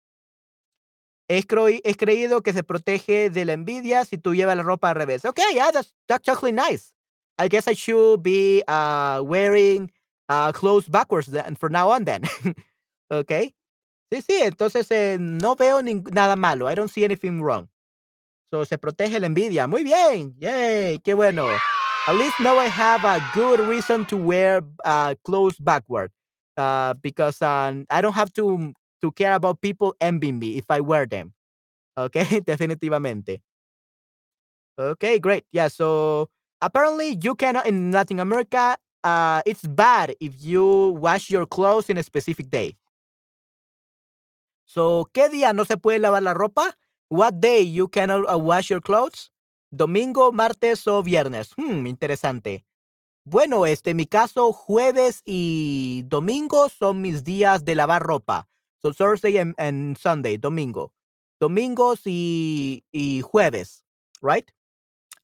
[1.34, 1.46] Es,
[1.84, 5.26] es creído que se protege de la envidia si tú llevas la ropa al revés.
[5.26, 6.94] Okay, yeah, that's, that's actually nice.
[7.40, 9.92] I guess I should be uh, wearing
[10.30, 12.24] uh, close backwards then, for now on then.
[13.12, 13.54] okay.
[14.12, 16.68] Sí, sí, entonces eh, no veo nada malo.
[16.68, 17.68] I don't see anything wrong.
[18.52, 19.68] So se protege la envidia.
[19.68, 20.36] Muy bien.
[20.38, 21.48] Yay, qué bueno.
[22.08, 26.12] At least now I have a good reason to wear uh, clothes backward.
[27.02, 31.06] Because um, I don't have to to care about people envying me if I wear
[31.06, 31.36] them.
[32.00, 33.44] Okay, definitivamente.
[34.80, 35.46] Okay, great.
[35.52, 36.30] Yeah, so
[36.62, 41.98] apparently you cannot in Latin America uh, it's bad if you wash your clothes in
[41.98, 42.78] a specific day.
[44.66, 46.76] So, ¿qué día no se puede lavar la ropa?
[47.10, 49.30] What day you cannot uh, wash your clothes?
[49.72, 51.54] Domingo, martes o viernes.
[51.58, 52.66] Hmm, interesante.
[53.26, 58.48] Bueno, este, mi caso, jueves y domingo son mis días de lavar ropa.
[58.84, 60.92] So Thursday and, Sunday, domingo.
[61.40, 63.82] Domingos y, y jueves,
[64.22, 64.50] right?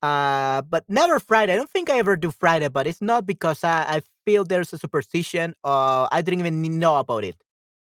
[0.01, 1.53] Uh, but never Friday.
[1.53, 4.71] I don't think I ever do Friday, but it's not because I, I feel there's
[4.73, 5.55] a superstition.
[5.63, 7.35] Uh, I didn't even know about it.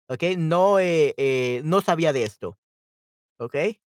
[0.08, 2.56] Okay, no, eh, eh, no sabía de esto.
[3.38, 3.80] Okay.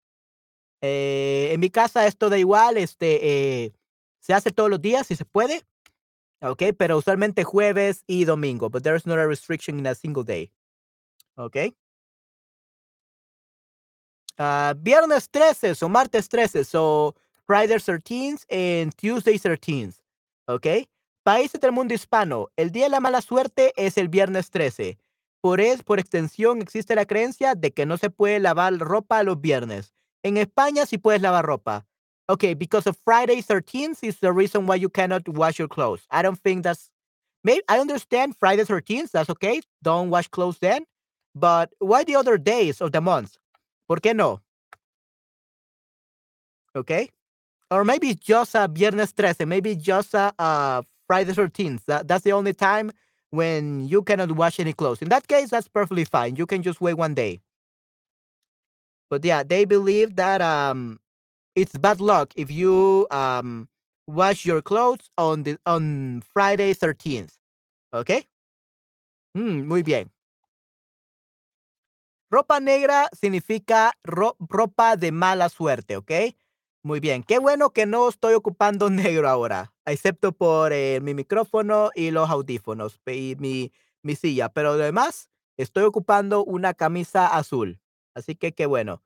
[0.81, 3.19] Eh, en mi casa esto da igual, este,
[3.65, 3.73] eh,
[4.19, 5.63] se hace todos los días si se puede.
[6.41, 8.69] Okay, pero usualmente jueves y domingo.
[8.69, 10.51] But there's not a restriction in a single day.
[11.39, 11.73] Okay.
[14.37, 16.65] Uh, viernes 13 o martes 13.
[16.65, 17.15] So
[17.47, 19.95] Friday 13th and Tuesday 13th.
[20.47, 20.87] ¿Ok?
[21.23, 24.97] Países del mundo hispano, el día de la mala suerte es el viernes 13.
[25.41, 29.39] Por, es, por extensión existe la creencia de que no se puede lavar ropa los
[29.39, 29.93] viernes.
[30.23, 31.85] En España sí puedes lavar ropa.
[32.27, 36.05] Okay, because of Friday 13th is the reason why you cannot wash your clothes.
[36.11, 36.89] I don't think that's
[37.43, 39.61] maybe I understand Friday 13th, that's okay.
[39.81, 40.85] Don't wash clothes then.
[41.35, 43.37] But why the other days of the month?
[43.87, 44.41] ¿Por qué no?
[46.75, 47.09] Okay
[47.71, 51.85] or maybe just a Viernes 13, maybe just a, a Friday 13th.
[51.85, 52.91] That, that's the only time
[53.29, 55.01] when you cannot wash any clothes.
[55.01, 56.35] In that case, that's perfectly fine.
[56.35, 57.41] You can just wait one day.
[59.09, 60.99] But yeah, they believe that um,
[61.55, 63.67] it's bad luck if you um,
[64.07, 67.33] wash your clothes on the on Friday 13th.
[67.93, 68.25] Okay?
[69.37, 70.09] Mm, muy bien.
[72.29, 76.11] Ropa negra significa ro ropa de mala suerte, ¿ok?
[76.83, 81.89] Muy bien, qué bueno que no estoy ocupando negro ahora, excepto por eh, mi micrófono
[81.95, 83.71] y los audífonos y mi,
[84.03, 87.79] mi silla, pero además estoy ocupando una camisa azul.
[88.15, 89.01] Así que qué bueno.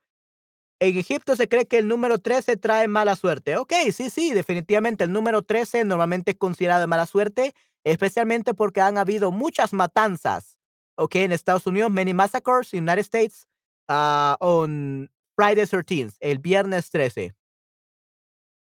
[0.79, 3.57] En Egipto se cree que el número 13 trae mala suerte.
[3.57, 7.53] Ok, sí, sí, definitivamente el número 13 normalmente es considerado de mala suerte,
[7.85, 10.52] especialmente porque han habido muchas matanzas.
[10.95, 13.47] Ok, en Estados Unidos, many massacres in United States
[13.89, 17.33] uh, on Friday 13th, el viernes 13.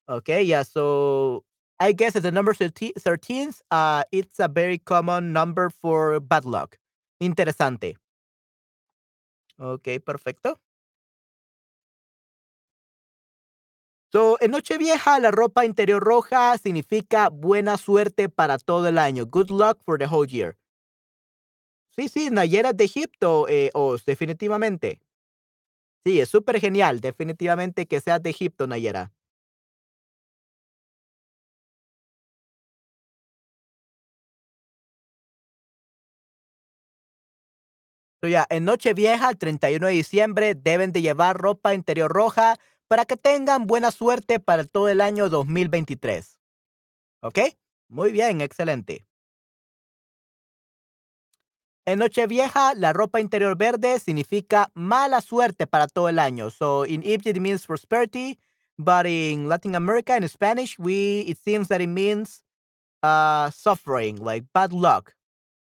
[0.09, 0.63] Okay, yeah.
[0.63, 1.45] So
[1.81, 2.93] I guess the number 13,
[3.71, 6.79] uh, it's a very common number for bad luck.
[7.21, 7.97] Interesante.
[9.59, 10.59] Ok, perfecto.
[14.13, 19.27] So, en Nochevieja, la ropa interior roja significa buena suerte para todo el año.
[19.27, 20.57] Good luck for the whole year.
[21.97, 23.71] Sí, sí, Nayera de Egipto, eh,
[24.05, 25.01] definitivamente.
[26.07, 29.13] Sí, es súper genial, definitivamente que seas de Egipto, Nayera.
[38.29, 42.57] ya, en Nochevieja, el 31 de diciembre, deben de llevar ropa interior roja
[42.89, 46.39] para que tengan buena suerte para todo el año 2023.
[47.23, 47.41] ¿Ok?
[47.89, 49.07] Muy bien, excelente.
[51.87, 56.51] En Nochevieja, la ropa interior verde significa mala suerte para todo el año.
[56.51, 58.39] So in Egypt it means prosperity,
[58.79, 62.43] but in Latin America in Spanish, we it seems that it means
[63.03, 65.15] uh suffering, like bad luck.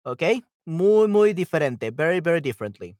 [0.05, 0.43] Okay?
[0.65, 2.97] Muy muy diferente, very very differently.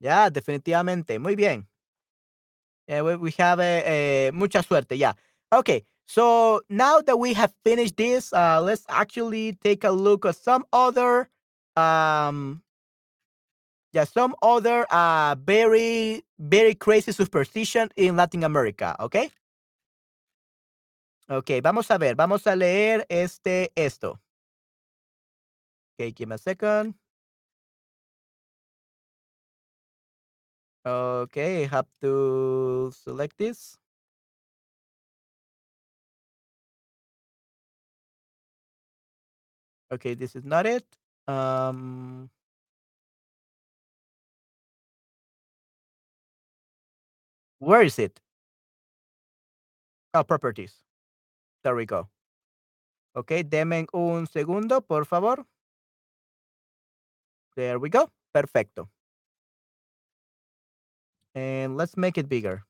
[0.00, 1.18] Ya, definitivamente.
[1.18, 1.68] Muy bien.
[2.88, 4.96] Yeah, we, we have uh, mucha suerte.
[4.98, 5.12] Yeah.
[5.52, 5.84] Okay.
[6.10, 10.64] So now that we have finished this, uh, let's actually take a look at some
[10.72, 11.30] other,
[11.76, 12.62] um,
[13.92, 18.96] yeah, some other uh, very, very crazy superstition in Latin America.
[18.98, 19.30] Okay.
[21.30, 24.18] Okay, vamos a ver, vamos a leer este, esto.
[25.94, 26.94] Okay, give me a second.
[30.84, 33.79] Okay, have to select this.
[39.92, 40.84] Okay, this is not it.
[41.26, 42.30] Um,
[47.58, 48.20] where is it?
[50.14, 50.74] Oh, properties.
[51.64, 52.08] There we go.
[53.16, 55.44] Okay, deme un segundo, por favor.
[57.56, 58.10] There we go.
[58.32, 58.88] Perfecto.
[61.34, 62.64] And let's make it bigger.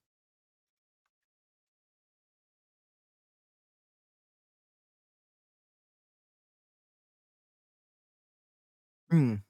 [9.12, 9.42] Mm.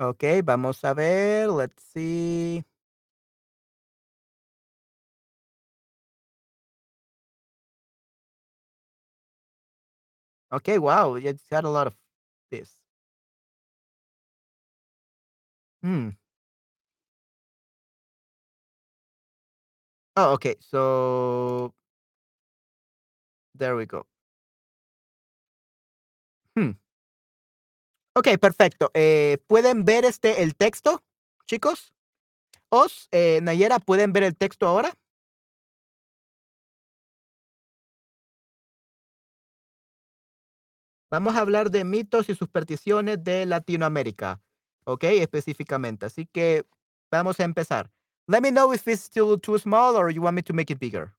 [0.00, 1.48] Okay, vamos a ver.
[1.50, 2.64] Let's see.
[10.52, 11.94] Okay, wow, it's got a lot of
[12.50, 12.70] this.
[15.82, 16.10] Hmm.
[20.16, 21.72] Oh, okay, so
[23.54, 24.06] there we go.
[28.18, 28.90] Ok, perfecto.
[28.94, 31.04] Eh, ¿pueden ver, este, el texto,
[31.46, 31.94] chicos?
[32.68, 34.92] Os, eh, Nayera, ¿pueden ver el texto ahora?
[41.12, 44.40] Vamos a hablar de mitos y supersticiones de Latinoamérica,
[44.84, 45.04] ¿ok?
[45.04, 46.06] Específicamente.
[46.06, 46.66] Así que
[47.12, 47.88] vamos a empezar.
[48.26, 50.80] Let me know if it's still too small or you want me to make it
[50.80, 51.14] bigger.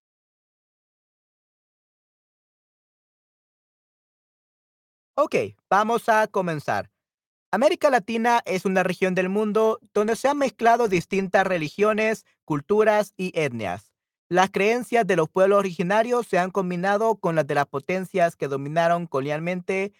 [5.21, 5.35] Ok,
[5.69, 6.89] vamos a comenzar.
[7.51, 13.37] América Latina es una región del mundo donde se han mezclado distintas religiones, culturas y
[13.37, 13.91] etnias.
[14.29, 18.47] Las creencias de los pueblos originarios se han combinado con las de las potencias que
[18.47, 19.91] dominaron colonialmente,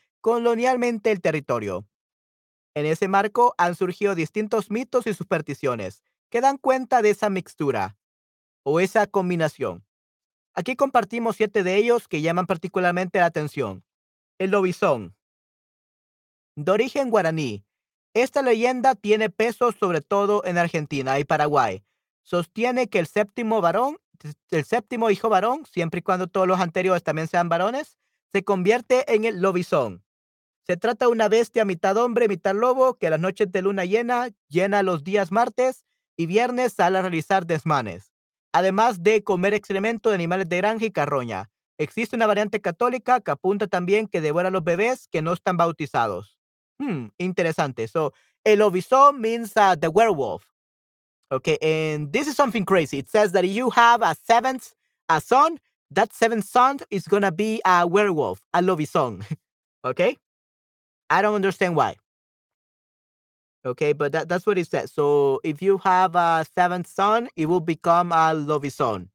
[1.12, 1.86] el territorio.
[2.74, 7.98] En ese marco han surgido distintos mitos y supersticiones que dan cuenta de esa mixtura
[8.64, 9.84] o esa combinación.
[10.54, 13.84] Aquí compartimos siete de ellos que llaman particularmente la atención.
[14.40, 15.18] El lobizón.
[16.56, 17.66] De origen guaraní,
[18.14, 21.84] esta leyenda tiene peso sobre todo en Argentina y Paraguay.
[22.24, 23.98] Sostiene que el séptimo varón,
[24.52, 27.98] el séptimo hijo varón, siempre y cuando todos los anteriores también sean varones,
[28.32, 30.06] se convierte en el lobizón.
[30.66, 33.84] Se trata de una bestia mitad hombre, mitad lobo, que a las noches de luna
[33.84, 35.84] llena llena los días martes
[36.16, 38.14] y viernes sale a realizar desmanes,
[38.54, 41.50] además de comer excremento de animales de granja y carroña.
[41.80, 45.56] Existe una variante católica que apunta también que devora a los bebés que no están
[45.56, 46.38] bautizados.
[46.78, 47.88] Hmm, interesante.
[47.88, 48.14] So,
[48.44, 50.44] el lobizón means uh, the werewolf.
[51.32, 52.98] Okay, and this is something crazy.
[52.98, 54.74] It says that you have a seventh
[55.08, 55.58] a son,
[55.92, 59.24] that seventh son is gonna be a werewolf, a lobizón.
[59.86, 60.18] okay,
[61.10, 61.96] I don't understand why.
[63.66, 64.92] Okay, but that, that's what it says.
[64.92, 69.08] So if you have a seventh son, it will become a lobizón.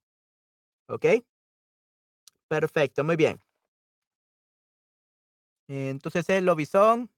[0.89, 1.23] Okay.
[2.49, 3.41] Perfecto, muy bien.
[5.69, 7.11] Entonces el lobizón,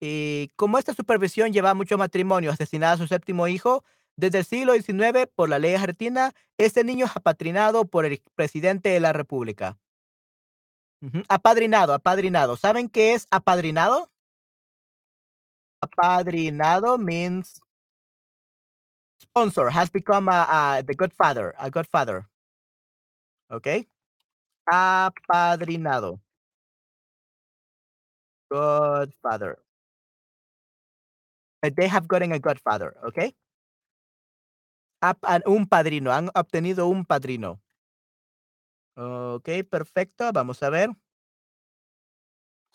[0.00, 3.84] y como esta supervisión lleva mucho matrimonio, asesinada a su séptimo hijo,
[4.16, 8.90] desde el siglo XIX, por la ley argentina, este niño es apatrinado por el presidente
[8.90, 9.78] de la República.
[11.28, 12.56] Apadrinado, apadrinado.
[12.56, 14.10] ¿Saben qué es apadrinado?
[15.80, 17.60] Apadrinado means
[19.20, 22.26] sponsor, has become a, a, the godfather, a godfather.
[23.50, 23.86] Okay.
[24.66, 26.20] Apadrinado.
[28.50, 29.58] Godfather.
[31.62, 33.34] They have gotten a godfather, okay?
[35.46, 37.60] un padrino, han obtenido un padrino.
[38.96, 40.90] Ok, perfecto, vamos a ver.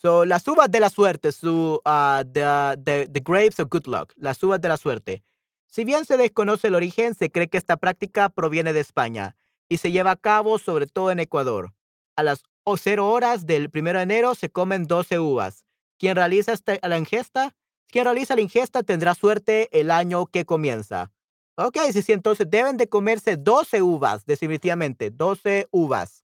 [0.02, 4.42] So, las uvas de la suerte, su, uh, the, the grapes of good luck, las
[4.44, 5.24] uvas de la suerte.
[5.68, 9.38] Si bien se desconoce el origen, se cree que esta práctica proviene de España
[9.70, 11.74] y se lleva a cabo sobre todo en Ecuador.
[12.22, 15.66] A las o 0 horas del primero de enero se comen 12 uvas.
[15.98, 17.56] Quien realiza este, la ingesta,
[17.88, 21.12] quien realiza la ingesta tendrá suerte el año que comienza.
[21.58, 26.24] Ok, sí, sí, entonces deben de comerse 12 uvas, definitivamente, 12 uvas.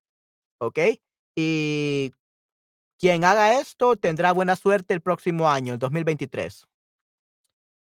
[0.59, 0.77] Ok,
[1.35, 2.11] y
[2.99, 6.67] quien haga esto tendrá buena suerte el próximo año, el 2023.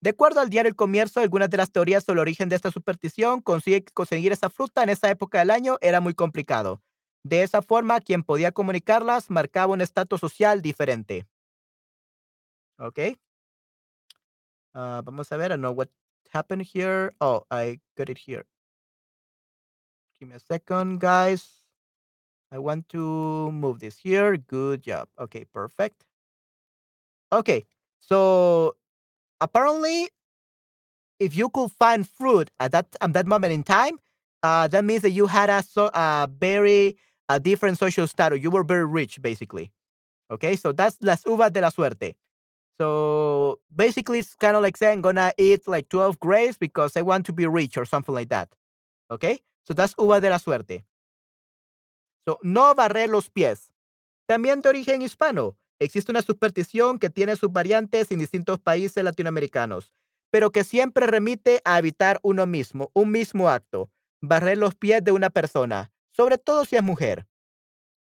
[0.01, 2.71] De acuerdo al diario El Comercio, algunas de las teorías sobre el origen de esta
[2.71, 6.81] superstición, conseguir esa fruta en esa época del año era muy complicado.
[7.27, 11.27] De esa forma, quien podía comunicarlas marcaba un estatus social diferente.
[12.79, 12.99] ¿Ok?
[14.73, 15.89] Uh, vamos a ver, I don't know what
[16.31, 17.13] happened here.
[17.19, 18.45] Oh, I got it here.
[20.19, 21.65] Give me a second, guys.
[22.49, 24.37] I want to move this here.
[24.37, 25.09] Good job.
[25.19, 26.05] Okay, perfect.
[27.33, 27.65] Okay,
[27.99, 28.77] so
[29.41, 30.07] apparently,
[31.19, 33.99] if you could find fruit at that at that moment in time,
[34.43, 35.61] uh, that means that you had a
[35.93, 36.97] a very
[37.29, 38.41] a different social status.
[38.41, 39.71] You were very rich, basically.
[40.29, 42.15] Okay, so that's las uvas de la suerte.
[42.79, 47.01] So basically, it's kind of like saying, I'm gonna eat like 12 grapes because I
[47.01, 48.49] want to be rich or something like that.
[49.09, 50.83] Okay, so that's uva de la suerte.
[52.27, 53.71] So, no barrer los pies.
[54.27, 55.57] También de origen hispano.
[55.79, 59.93] Existe una superstición que tiene sus variantes en distintos países latinoamericanos,
[60.31, 63.89] pero que siempre remite a evitar uno mismo, un mismo acto,
[64.21, 67.27] barrer los pies de una persona, sobre todo si es mujer.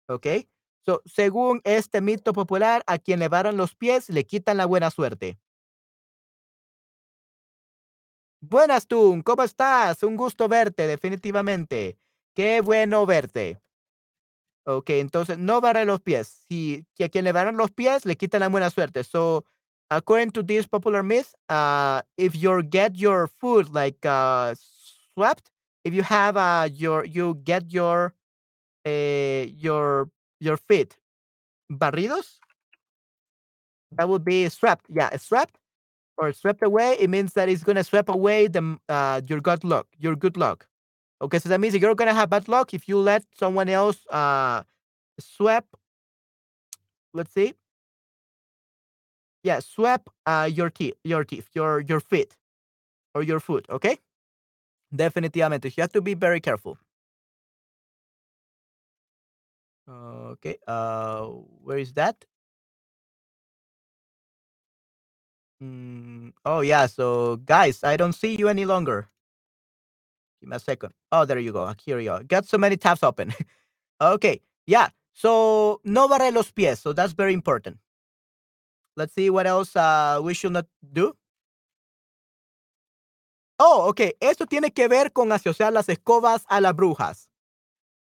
[0.08, 0.26] ¿Ok?
[0.86, 4.90] So, según este mito popular, a quien le barran los pies le quitan la buena
[4.90, 5.38] suerte.
[8.40, 10.02] Buenas, tú, ¿cómo estás?
[10.02, 11.98] Un gusto verte, definitivamente.
[12.34, 13.60] Qué bueno verte.
[14.64, 16.44] Ok, entonces no barre los pies.
[16.48, 19.04] Si a quien le barran los pies le quitan la buena suerte.
[19.04, 19.44] So,
[19.90, 24.54] according to this popular myth, uh, if you get your food like uh,
[25.14, 25.50] swept,
[25.86, 28.12] if you have uh, your you get your
[28.86, 30.10] uh, your
[30.40, 30.96] your feet
[31.70, 32.38] barridos,
[33.92, 34.86] that would be swept.
[34.88, 35.58] Yeah, swept
[36.18, 36.96] or swept away.
[37.00, 39.86] It means that it's gonna sweep away the uh, your good luck.
[39.98, 40.66] Your good luck.
[41.22, 44.62] Okay, so that means you're gonna have bad luck if you let someone else uh
[45.20, 45.64] sweep.
[47.12, 47.54] Let's see.
[49.42, 52.36] Yeah, sweep uh your teeth, your teeth, your your feet,
[53.14, 53.66] or your foot.
[53.70, 53.98] Okay.
[54.96, 56.78] Definitivamente, you have to be very careful.
[59.88, 60.58] Okay.
[60.66, 61.26] Uh,
[61.64, 62.16] where is that?
[65.62, 66.86] Mm, oh yeah.
[66.86, 69.08] So guys, I don't see you any longer.
[70.40, 70.92] Give me a second.
[71.12, 71.74] Oh, there you go.
[71.84, 72.22] Here you go.
[72.26, 73.34] Got so many tabs open.
[74.00, 74.42] okay.
[74.66, 74.88] Yeah.
[75.14, 76.80] So no barre los pies.
[76.80, 77.78] So that's very important.
[78.96, 81.14] Let's see what else uh, we should not do.
[83.58, 84.00] Oh, ok.
[84.20, 87.30] Esto tiene que ver con asociar las escobas a las brujas.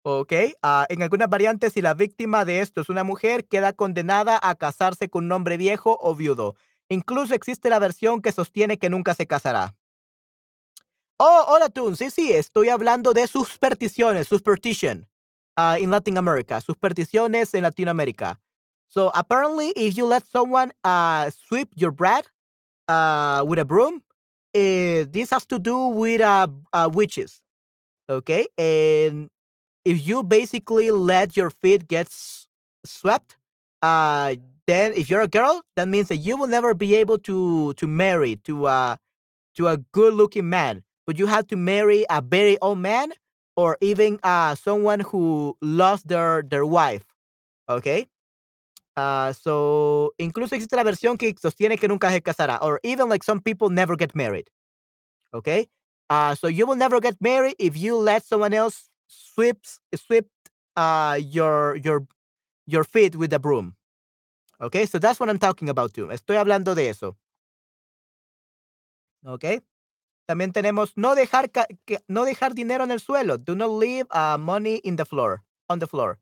[0.03, 0.33] Ok.
[0.63, 4.55] Uh, en algunas variantes, si la víctima de esto es una mujer, queda condenada a
[4.55, 6.55] casarse con un hombre viejo o viudo.
[6.89, 9.75] Incluso existe la versión que sostiene que nunca se casará.
[11.17, 11.95] Oh, hola, Tun.
[11.95, 15.07] Sí, sí, estoy hablando de supersticiones, superstition
[15.57, 18.39] uh, in Latin America, supersticiones en Latinoamérica.
[18.87, 22.25] So apparently, if you let someone uh, sweep your bread
[22.87, 24.08] uh, with a broom, uh,
[24.53, 27.41] this has to do with uh, uh, witches.
[28.09, 29.29] Okay, and
[29.85, 32.07] if you basically let your feet get
[32.85, 33.37] swept,
[33.81, 34.35] uh,
[34.65, 37.87] then if you're a girl, that means that you will never be able to to
[37.87, 38.95] marry to uh
[39.55, 43.11] to a good looking man but you have to marry a very old man
[43.57, 47.01] or even uh, someone who lost their, their wife.
[47.67, 48.05] Okay?
[48.99, 53.23] Uh, so, incluso existe la versión que sostiene que nunca se casará, or even like
[53.23, 54.49] some people never get married.
[55.33, 55.69] Okay?
[56.09, 59.57] Uh, so you will never get married if you let someone else sweep
[59.95, 60.27] sweep
[60.75, 62.07] uh, your your
[62.65, 63.75] your feet with a broom.
[64.59, 66.07] Okay, so that's what I'm talking about too.
[66.07, 67.15] Estoy hablando de eso.
[69.25, 69.61] Okay.
[70.27, 71.49] También tenemos no dejar,
[72.07, 73.37] no dejar dinero en el suelo.
[73.37, 74.05] Do not leave
[74.39, 76.19] money in the floor, on the floor.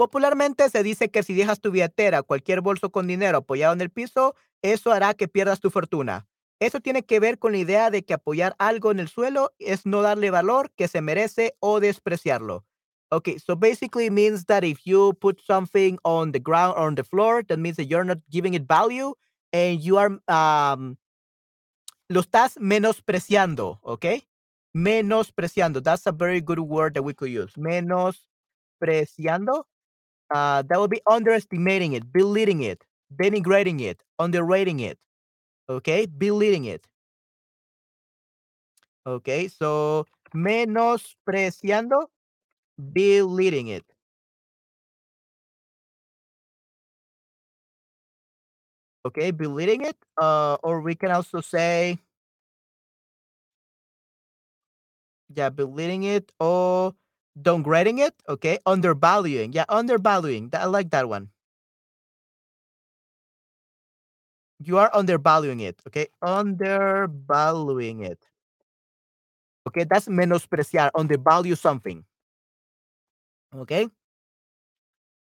[0.00, 3.90] Popularmente se dice que si dejas tu billetera, cualquier bolso con dinero apoyado en el
[3.90, 6.26] piso, eso hará que pierdas tu fortuna.
[6.58, 9.84] Eso tiene que ver con la idea de que apoyar algo en el suelo es
[9.84, 12.64] no darle valor que se merece o despreciarlo.
[13.10, 17.04] Okay, so basically means that if you put something on the ground or on the
[17.04, 19.12] floor, that means that you're not giving it value
[19.52, 20.96] and you are um,
[22.08, 24.06] lo estás menospreciando, ¿ok?
[24.74, 25.82] Menospreciando.
[25.82, 27.52] That's a very good word that we could use.
[27.58, 29.66] Menospreciando.
[30.30, 34.98] uh, that would be underestimating it, belittling it, denigrating it, underrating it.
[35.68, 36.86] Okay, belittling it.
[39.06, 42.06] Okay, so menospreciando,
[42.92, 43.84] belittling it.
[49.06, 49.96] Okay, belittling it.
[50.20, 51.98] Uh, or we can also say,
[55.34, 56.94] yeah, belittling it or
[57.38, 58.14] downgrading it.
[58.28, 59.52] Okay, undervaluing.
[59.52, 60.50] Yeah, undervaluing.
[60.54, 61.30] I like that one.
[64.58, 65.80] You are undervaluing it.
[65.86, 68.18] Okay, undervaluing it.
[69.66, 72.04] Okay, that's menospreciar, undervalue something.
[73.54, 73.88] Okay.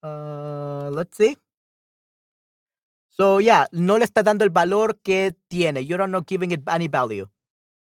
[0.03, 1.37] Uh, let's see.
[3.11, 5.85] So, yeah, no le está dando el valor que tiene.
[5.85, 7.27] You're not giving it any value.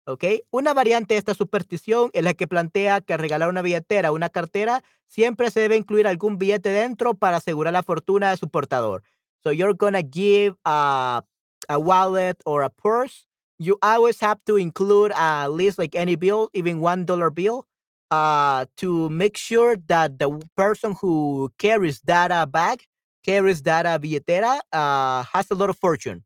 [0.07, 0.23] ¿Ok?
[0.51, 4.29] Una variante de esta superstición es la que plantea que regalar una billetera o una
[4.29, 9.03] cartera siempre se debe incluir algún billete dentro para asegurar la fortuna de su portador.
[9.43, 11.23] So you're gonna give a,
[11.67, 13.27] a wallet or a purse.
[13.59, 17.65] You always have to include at least like any bill, even one dollar bill,
[18.09, 22.85] uh, to make sure that the person who carries that uh, bag,
[23.25, 26.23] carries that uh, billetera, uh, has a lot of fortune,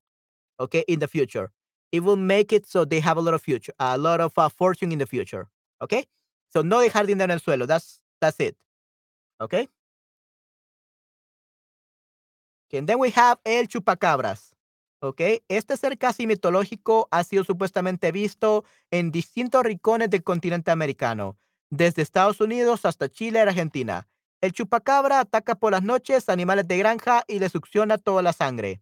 [0.60, 1.50] okay, in the future.
[1.92, 4.50] It will make it so they have a lot of future, a lot of uh,
[4.50, 5.48] fortune in the future,
[5.82, 6.06] okay.
[6.50, 7.68] So no dejar dinero en el suelo.
[7.68, 8.56] That's that's it,
[9.40, 9.68] okay.
[12.74, 14.52] And then we have el chupacabras.
[15.02, 15.22] ¿ok?
[15.48, 21.38] Este ser casi mitológico ha sido supuestamente visto en distintos rincones del continente americano,
[21.70, 24.08] desde Estados Unidos hasta Chile y Argentina.
[24.42, 28.82] El chupacabra ataca por las noches animales de granja y le succiona toda la sangre.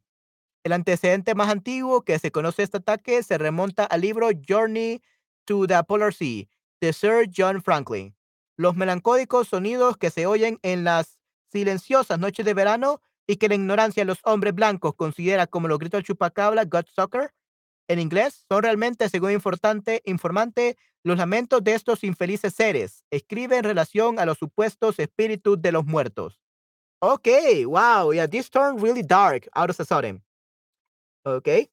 [0.64, 5.02] El antecedente más antiguo que se conoce este ataque se remonta al libro Journey
[5.46, 6.46] to the Polar Sea
[6.82, 8.16] de Sir John Franklin.
[8.58, 11.20] Los melancólicos sonidos que se oyen en las
[11.52, 15.80] silenciosas noches de verano y que la ignorancia de los hombres blancos considera como los
[15.80, 17.32] gritos chupacabra, Godsucker,
[17.88, 23.04] en inglés, son realmente, según informante, informante, los lamentos de estos infelices seres.
[23.10, 26.40] Escribe en relación a los supuestos espíritus de los muertos.
[27.02, 30.22] Okay, wow, yeah, this turned really dark out of a sudden.
[31.26, 31.70] Okay.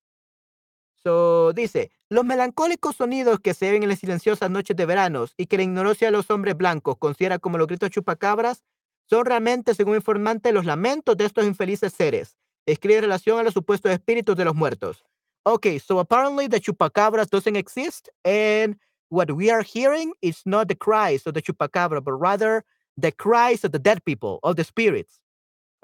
[1.02, 5.46] So, dice, los melancólicos sonidos que se ven en las silenciosas noches de verano y
[5.46, 8.64] que la ignorancia de los hombres blancos considera como los gritos chupacabras
[9.08, 12.36] son realmente, según informante, los lamentos de estos infelices seres.
[12.66, 15.04] Escribe en relación a los supuestos espíritus de los muertos.
[15.44, 18.76] Okay, so apparently the chupacabras doesn't exist, and
[19.10, 22.64] what we are hearing is not the cries of the chupacabra, but rather
[22.96, 25.20] the cries of the dead people, of the spirits,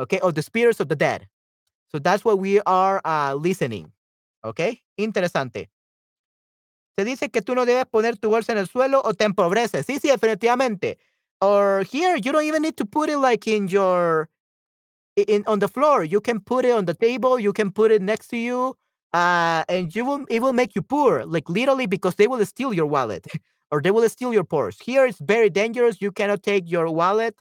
[0.01, 1.29] okay, of the spirits of the dead.
[1.95, 3.93] So that's what we are uh, listening,
[4.45, 4.83] okay.
[4.99, 5.69] Interesante.
[6.99, 9.87] Se dice que tú no debes poner tu bolsa en el suelo o te empobreces.
[9.87, 10.99] Sí, sí, definitivamente.
[11.43, 14.29] or here you don't even need to put it like in your
[15.17, 18.01] in on the floor you can put it on the table you can put it
[18.01, 18.77] next to you
[19.13, 22.73] uh, and you will it will make you poor like literally because they will steal
[22.73, 23.27] your wallet
[23.73, 27.35] or they will steal your purse here it's very dangerous you cannot take your wallet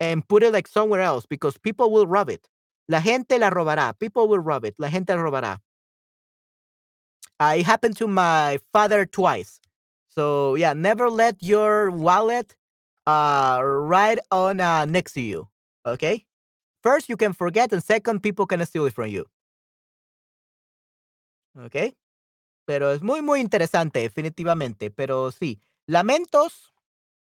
[0.00, 2.48] and put it like somewhere else because people will rob it
[2.88, 5.58] la gente la robará people will rob it la gente la robará
[7.40, 9.60] uh, it happened to my father twice
[10.08, 12.56] so yeah never let your wallet
[13.06, 15.48] uh, right on uh, next to you.
[15.86, 16.24] Okay.
[16.82, 19.26] First, you can forget, and second, people can steal it from you.
[21.66, 21.94] Okay.
[22.66, 24.90] Pero es muy, muy interesante, definitivamente.
[24.90, 26.72] Pero sí, lamentos,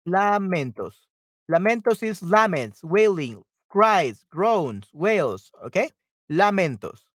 [0.07, 1.09] lamentos.
[1.51, 3.43] Lamentos is laments, wailing,
[3.73, 5.51] cries, groans, wails.
[5.65, 5.91] Okay.
[6.29, 7.09] Lamentos.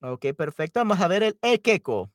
[0.00, 0.80] Ok, perfecto.
[0.80, 2.10] Vamos a ver el equeco.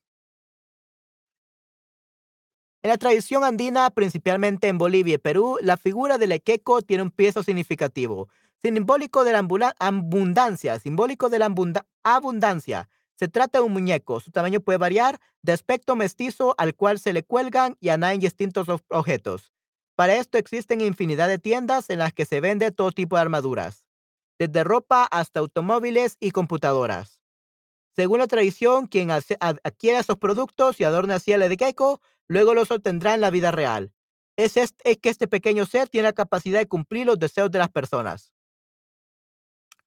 [2.84, 7.12] En la tradición andina, principalmente en Bolivia y Perú, la figura del equeco tiene un
[7.12, 8.30] peso significativo,
[8.62, 11.53] simbólico de la abundancia, simbólico de la
[12.03, 12.89] abundancia.
[13.16, 17.12] Se trata de un muñeco, su tamaño puede variar de aspecto mestizo al cual se
[17.12, 19.51] le cuelgan y anáin distintos objetos.
[20.00, 23.86] Para esto existen infinidad de tiendas en las que se vende todo tipo de armaduras,
[24.39, 27.22] desde ropa hasta automóviles y computadoras.
[27.97, 33.14] Según la tradición, quien adquiere esos productos y adorna así el equeco luego los obtendrá
[33.14, 33.91] en la vida real.
[34.38, 38.32] Es, que este pequeño ser tiene la capacidad de cumplir los deseos de las personas.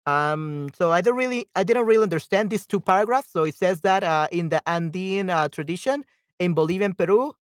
[0.04, 3.30] Um, so I don't really, I didn't really understand these two paragraphs.
[3.32, 6.04] So it says that uh, in the Andean uh, tradition
[6.38, 7.32] in Bolivia and Peru,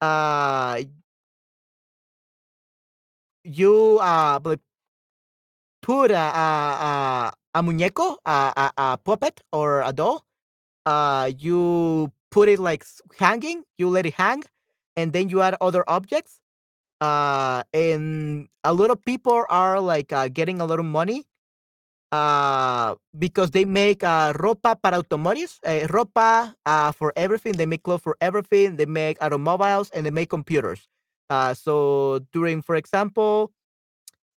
[0.00, 0.80] uh,
[3.46, 4.40] you uh,
[5.82, 10.24] put a, a, a, muñeco, a, a, a puppet or a doll.
[10.84, 12.84] Uh, you put it like
[13.18, 14.42] hanging, you let it hang,
[14.96, 16.40] and then you add other objects.
[17.00, 21.24] Uh, and a lot of people are like uh, getting a lot of money
[22.12, 27.54] uh, because they make uh, ropa para automotives, uh, ropa uh, for everything.
[27.54, 28.76] They make clothes for everything.
[28.76, 30.88] They make automobiles and they make computers.
[31.30, 33.52] Uh, so during, for example,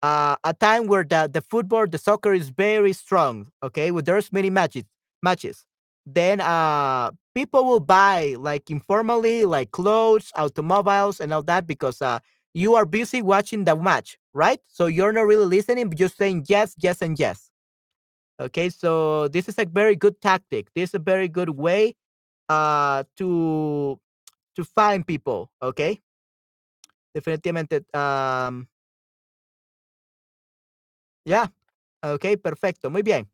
[0.02, 4.32] uh, a time where the, the football, the soccer is very strong, okay, where there's
[4.32, 4.84] many matches
[5.22, 5.64] matches.
[6.06, 12.20] Then uh, people will buy like informally, like clothes, automobiles, and all that because uh,
[12.54, 14.60] you are busy watching the match, right?
[14.68, 17.50] So you're not really listening, but just saying yes, yes, and yes.
[18.40, 20.68] Okay, so this is a very good tactic.
[20.74, 21.94] This is a very good way
[22.48, 23.98] uh, to
[24.56, 25.50] to find people.
[25.62, 26.02] Okay,
[27.16, 27.84] definitivamente.
[27.94, 28.68] Um,
[31.24, 31.48] yeah.
[32.04, 32.90] Okay, perfecto.
[32.90, 33.26] Muy bien.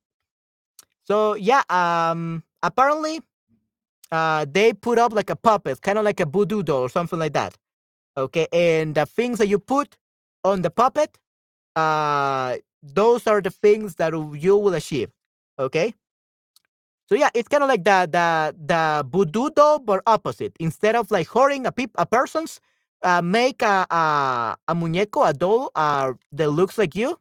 [1.04, 3.20] So yeah, um, apparently,
[4.12, 7.18] uh, they put up like a puppet, kind of like a voodoo doll or something
[7.18, 7.56] like that.
[8.16, 9.96] Okay, and the things that you put
[10.44, 11.18] on the puppet,
[11.76, 15.10] uh, those are the things that you will achieve.
[15.58, 15.94] Okay.
[17.08, 20.56] So yeah, it's kind of like the the the voodoo doll, but opposite.
[20.60, 22.60] Instead of like hoarding a peop a person's,
[23.02, 27.18] uh, make a, a a muñeco, a doll, uh, that looks like you.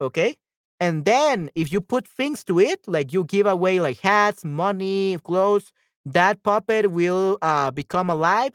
[0.00, 0.36] Okay.
[0.80, 5.16] And then if you put things to it, like you give away like hats, money,
[5.22, 5.72] clothes,
[6.04, 8.52] that puppet will uh, become alive,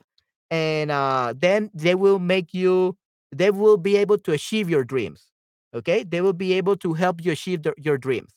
[0.52, 2.98] and uh, then they will make you.
[3.32, 5.32] They will be able to achieve your dreams.
[5.74, 8.34] Okay, they will be able to help you achieve the, your dreams.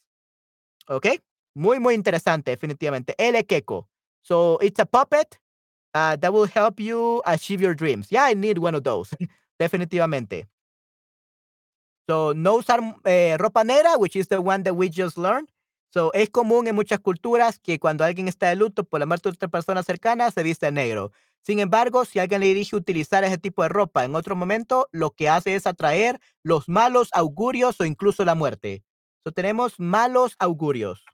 [0.89, 1.19] Okay,
[1.57, 3.15] muy muy interesante, definitivamente.
[3.19, 3.89] El Ekeko.
[4.23, 5.40] So it's a puppet
[5.95, 8.09] uh, that will help you achieve your dreams.
[8.11, 9.11] Yeah, I need one of those.
[9.61, 10.49] definitivamente.
[12.09, 15.49] So, no usar eh, ropa negra, which is the one that we just learned.
[15.93, 19.29] So, es común en muchas culturas que cuando alguien está de luto por la muerte
[19.29, 21.13] de otra persona cercana, se viste negro.
[21.43, 25.11] Sin embargo, si alguien le dirige utilizar ese tipo de ropa en otro momento, lo
[25.13, 28.83] que hace es atraer los malos augurios o incluso la muerte.
[29.25, 31.05] So, tenemos malos augurios.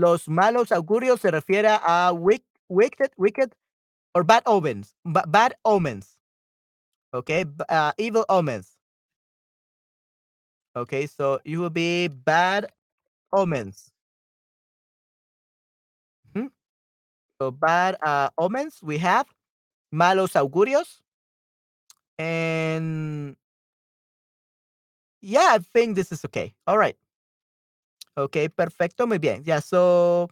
[0.00, 3.52] Los malos augurios se refiere a wicked, wicked
[4.14, 6.16] or bad omens, bad omens.
[7.12, 8.78] Okay, uh, evil omens.
[10.74, 12.72] Okay, so it will be bad
[13.30, 13.92] omens.
[16.34, 16.46] Hmm?
[17.38, 19.26] So bad uh, omens we have
[19.92, 21.02] malos augurios,
[22.18, 23.36] and
[25.20, 26.54] yeah, I think this is okay.
[26.66, 26.96] All right.
[28.16, 29.42] Okay, perfecto, muy bien.
[29.44, 30.28] Yeah, so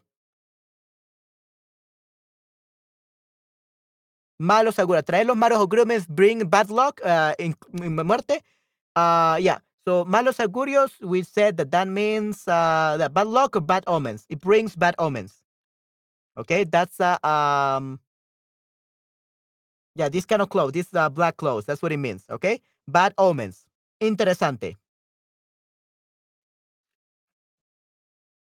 [4.39, 5.05] malos augurios.
[5.05, 7.57] Traer los malos augurios bring bad luck, uh, in,
[8.07, 8.43] muerte.
[8.97, 9.59] Uh, yeah.
[9.87, 14.27] So malos augurios, we said that that means uh, that bad luck or bad omens.
[14.29, 15.43] It brings bad omens.
[16.37, 18.01] Okay, that's uh, um,
[19.97, 21.65] yeah, this kind of clothes, this uh, black clothes.
[21.67, 22.25] That's what it means.
[22.31, 23.65] Okay, bad omens.
[24.01, 24.77] Interesante.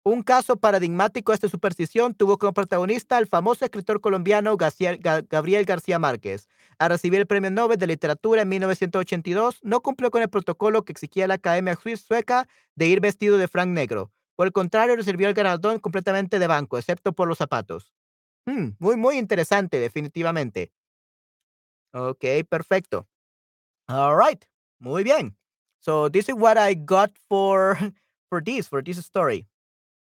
[0.04, 6.00] Un caso paradigmático de esta superstición tuvo como protagonista al famoso escritor colombiano Gabriel García
[6.00, 6.48] Márquez.
[6.78, 10.92] Al recibir el Premio Nobel de Literatura en 1982, no cumplió con el protocolo que
[10.92, 14.10] exigía la Academia Sueca de ir vestido de frank negro.
[14.34, 17.94] Por el contrario, recibió el galardón completamente de banco, excepto por los zapatos.
[18.44, 20.72] Hmm, muy, muy interesante, definitivamente.
[21.92, 23.06] Ok, perfecto.
[23.86, 24.44] All right.
[24.80, 25.36] Muy bien.
[25.78, 27.76] So this is what I got for
[28.30, 29.46] for this for this story.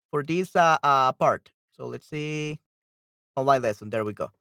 [0.09, 1.51] For this uh, uh, part.
[1.75, 2.59] So let's see.
[3.35, 3.89] Online lesson.
[3.89, 4.31] There we go.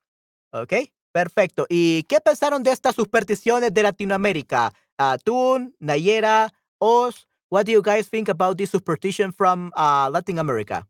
[0.53, 0.93] Okay.
[1.12, 1.67] Perfecto.
[1.71, 4.73] ¿Y qué pensaron de estas supersticiones de Latinoamérica?
[4.99, 7.27] Uh, Tun, Nayera, Oz.
[7.49, 10.87] What do you guys think about this superstition from uh, Latin America?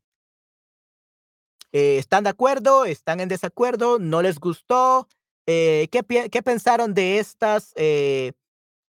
[1.73, 2.87] Eh, ¿Están de acuerdo?
[2.87, 3.99] ¿Están en desacuerdo?
[3.99, 5.09] ¿No les gustó?
[5.47, 8.33] Eh, ¿qué, ¿qué, pensaron de estas, eh,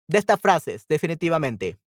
[0.08, 0.86] de estas frases?
[0.88, 1.78] Definitivamente.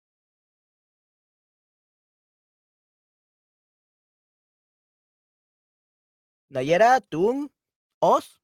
[6.57, 7.51] Nayera, tú,
[8.01, 8.41] Os.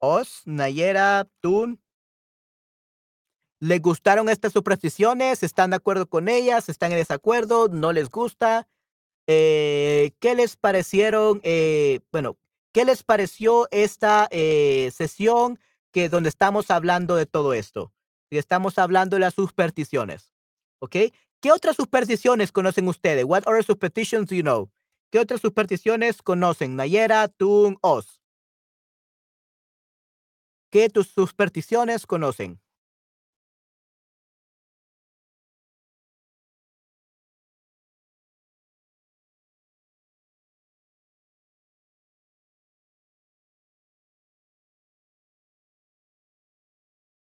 [0.00, 1.78] Os, Nayera, Tun.
[3.60, 5.42] ¿Les gustaron estas supersticiones?
[5.42, 6.68] ¿Están de acuerdo con ellas?
[6.70, 7.68] ¿Están en desacuerdo?
[7.68, 8.68] ¿No les gusta?
[9.26, 11.40] Eh, ¿Qué les parecieron?
[11.44, 12.38] Eh, bueno,
[12.74, 15.60] ¿Qué les pareció esta eh, sesión
[15.92, 17.92] que donde estamos hablando de todo esto?
[18.30, 20.34] Y estamos hablando de las supersticiones.
[20.80, 20.96] ¿Ok?
[21.40, 23.24] ¿Qué otras supersticiones conocen ustedes?
[23.26, 24.72] What other superstitions do you know?
[25.12, 26.74] ¿Qué otras supersticiones conocen?
[26.74, 28.20] Nayera, Tun, Os.
[30.68, 32.60] ¿Qué tus supersticiones conocen?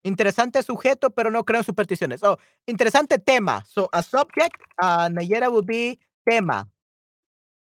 [0.05, 2.23] Interesante sujeto, pero no creo en supersticiones.
[2.23, 3.65] Oh, interesante tema.
[3.67, 6.69] So, a subject, uh, Nayera will be tema.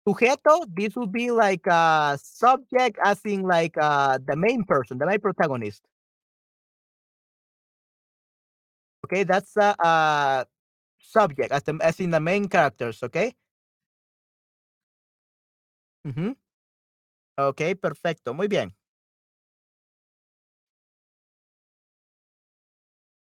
[0.09, 5.07] sujeto, this would be like a subject, as in like uh, the main person, the
[5.07, 5.83] main protagonist.
[9.05, 10.47] Okay, that's a, a
[10.99, 13.35] subject, as, the, as in the main characters, okay?
[16.07, 16.37] Ujú.
[17.37, 18.75] Ok, perfecto, muy bien.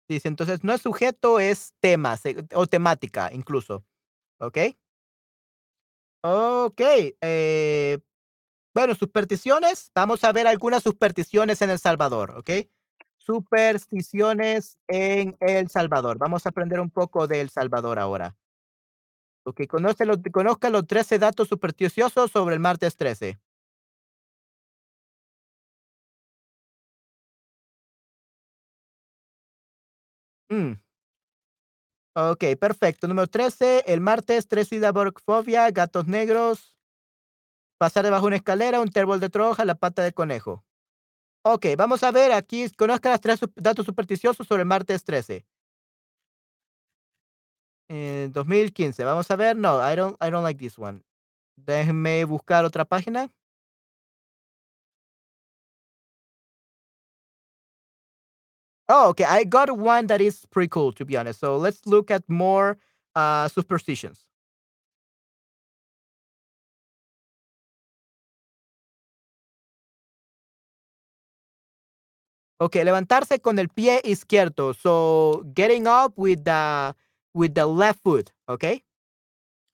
[0.10, 2.18] Dice, entonces no es sujeto, es tema
[2.56, 3.86] o temática incluso.
[4.40, 4.58] ¿Ok?
[6.24, 6.82] Ok.
[7.22, 8.00] eh,
[8.74, 9.92] bueno, supersticiones.
[9.94, 12.32] Vamos a ver algunas supersticiones en El Salvador.
[12.38, 12.50] ¿Ok?
[13.18, 16.18] Supersticiones en El Salvador.
[16.18, 18.36] Vamos a aprender un poco de El Salvador ahora.
[19.44, 23.40] Ok, conoce los, conozca los 13 datos supersticiosos sobre el martes 13.
[30.52, 30.74] Mm,
[32.16, 33.08] ok, perfecto.
[33.08, 34.70] Número 13, el martes, tres
[35.26, 36.76] fobia, gatos negros,
[37.78, 40.66] pasar debajo de una escalera, un terbol de troja, la pata de conejo.
[41.44, 45.46] Ok, vamos a ver aquí, conozca los tres datos supersticiosos sobre el martes 13.
[47.90, 49.56] Eh, 2015, vamos a ver.
[49.56, 51.02] No, I don't, I don't like this one.
[51.58, 53.32] Déjenme buscar otra página.
[58.90, 59.26] Oh, okay.
[59.26, 61.40] I got one that is pretty cool, to be honest.
[61.40, 62.78] So let's look at more
[63.16, 64.26] uh, superstitions.
[72.62, 74.74] Okay, levantarse con el pie izquierdo.
[74.74, 76.96] So getting up with the
[77.34, 78.32] with the left foot.
[78.50, 78.84] Okay,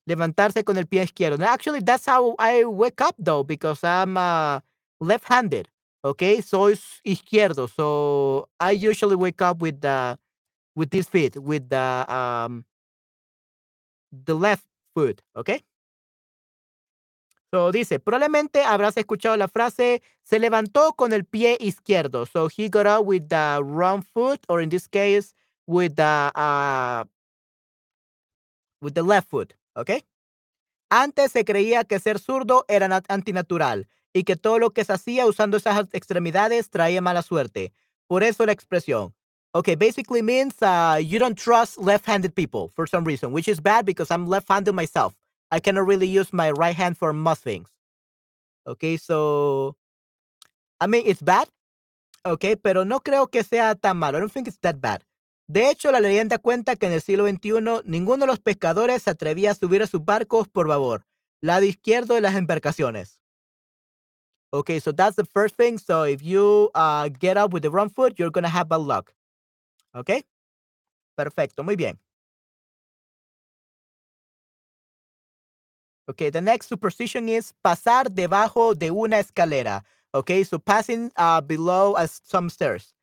[0.10, 1.42] levantarse con el pie izquierdo.
[1.44, 4.62] Actually, that's how I wake up though, because I'm uh,
[5.02, 5.70] left-handed.
[6.06, 7.68] Okay, soy izquierdo.
[7.68, 10.20] So I usually wake up with the
[10.76, 12.64] with this feet, with the um
[14.12, 15.24] the left foot.
[15.36, 15.64] Okay.
[17.52, 22.28] So dice, probablemente habrás escuchado la frase, se levantó con el pie izquierdo.
[22.28, 25.34] So he got up with the wrong foot, or in this case,
[25.66, 27.06] with the, uh,
[28.80, 29.56] with the left foot.
[29.76, 30.06] ¿Ok?
[30.92, 34.94] Antes se creía que ser zurdo era nat- antinatural y que todo lo que se
[34.94, 37.74] hacía usando esas extremidades traía mala suerte.
[38.08, 39.14] Por eso la expresión.
[39.54, 43.86] Okay, basically means uh, you don't trust left-handed people for some reason, which is bad
[43.86, 45.14] because I'm left-handed myself.
[45.52, 47.70] I cannot really use my right hand for most things.
[48.66, 49.76] Okay, so
[50.80, 51.50] I mean it's bad,
[52.26, 54.18] okay, pero no creo que sea tan malo.
[54.18, 55.04] I don't think it's that bad.
[55.48, 59.10] De hecho, la leyenda cuenta que en el siglo XXI ninguno de los pescadores se
[59.10, 61.06] atrevía a subir a sus barcos por babor,
[61.42, 63.15] lado izquierdo de las embarcaciones.
[64.56, 65.78] Okay, so that's the first thing.
[65.78, 69.14] So if you uh, get up with the wrong foot, you're gonna have bad luck.
[69.96, 70.24] Okay,
[71.18, 71.98] perfecto, muy bien.
[76.10, 79.84] Okay, the next superstition is pasar debajo de una escalera.
[80.14, 82.94] Okay, so passing uh, below as some stairs.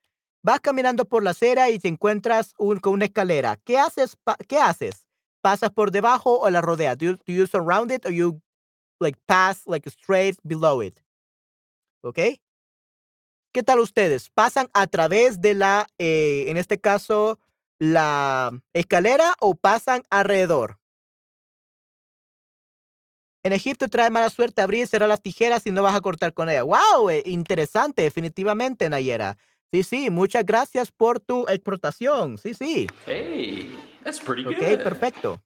[0.45, 3.59] Vas caminando por la acera y te encuentras un- con una escalera.
[3.67, 4.17] ¿Qué haces?
[4.25, 5.05] pa- ¿Qué haces?
[5.43, 6.99] ¿Pasas por debajo o la rodeas?
[6.99, 8.41] Do you, do you surround it or you
[9.01, 11.01] like pass like straight below it?
[12.03, 12.19] ¿Ok?
[13.53, 14.31] ¿Qué tal ustedes?
[14.31, 17.39] ¿Pasan a través de la, eh, en este caso,
[17.79, 20.79] la escalera o pasan alrededor?
[23.45, 26.33] En Egipto trae mala suerte abrir y cerrar las tijeras y no vas a cortar
[26.33, 26.63] con ella.
[26.63, 27.11] ¡Wow!
[27.11, 29.37] eh, interesante, definitivamente, Nayera.
[29.73, 32.39] Sí, sí, muchas gracias por tu exportación.
[32.39, 32.87] Sí, sí.
[33.07, 34.83] Hey, that's pretty Ok, good.
[34.83, 35.43] perfecto.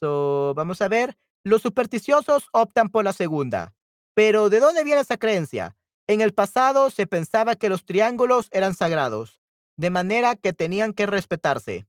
[0.00, 1.16] So, vamos a ver.
[1.44, 3.74] Los supersticiosos optan por la segunda.
[4.14, 5.76] Pero, ¿de dónde viene esa creencia?
[6.06, 9.40] En el pasado se pensaba que los triángulos eran sagrados,
[9.76, 11.86] de manera que tenían que respetarse.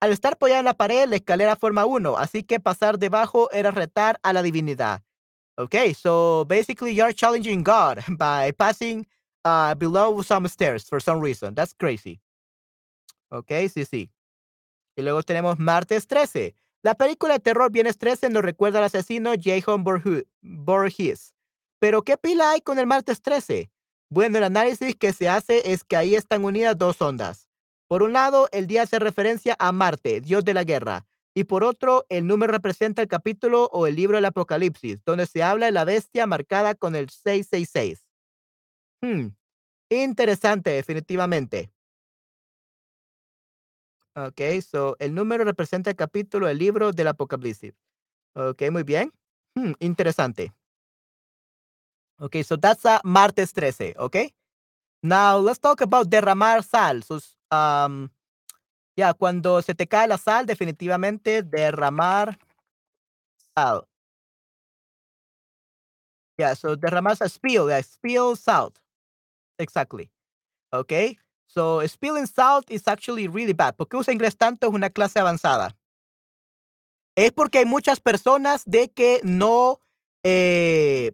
[0.00, 3.70] Al estar apoyada en la pared, la escalera forma uno, así que pasar debajo era
[3.70, 5.02] retar a la divinidad.
[5.58, 9.06] Okay, so basically you're challenging God by passing
[9.44, 11.54] uh, below some stairs for some reason.
[11.54, 12.20] That's crazy.
[13.30, 14.10] Okay, sí, sí.
[14.96, 16.54] Y luego tenemos Martes 13.
[16.82, 19.82] La película de terror Viernes 13 nos recuerda al asesino Jason
[20.42, 21.35] Voorhees.
[21.78, 23.70] Pero ¿qué pila hay con el Martes 13?
[24.08, 27.48] Bueno, el análisis que se hace es que ahí están unidas dos ondas.
[27.88, 31.06] Por un lado, el día hace referencia a Marte, dios de la guerra.
[31.34, 35.42] Y por otro, el número representa el capítulo o el libro del Apocalipsis, donde se
[35.42, 38.06] habla de la bestia marcada con el 666.
[39.02, 39.28] Hmm,
[39.90, 41.70] interesante, definitivamente.
[44.14, 47.74] Ok, so el número representa el capítulo del libro del Apocalipsis.
[48.34, 49.12] Ok, muy bien.
[49.54, 50.54] Hmm, interesante.
[52.18, 54.16] Ok, so that's a martes 13, ok?
[55.02, 57.02] Now let's talk about derramar sal.
[57.02, 58.10] So, um,
[58.96, 62.38] ya, cuando se te cae la sal, definitivamente derramar
[63.54, 63.86] sal.
[66.38, 68.78] Yeah, so derramar a spill, yeah, spill salt.
[69.58, 70.10] Exactly.
[70.72, 71.18] Okay.
[71.48, 73.76] So spilling salt is actually really bad.
[73.76, 74.68] ¿Por qué usa inglés tanto?
[74.68, 75.76] Es una clase avanzada.
[77.16, 79.80] Es porque hay muchas personas de que no,
[80.22, 81.12] eh,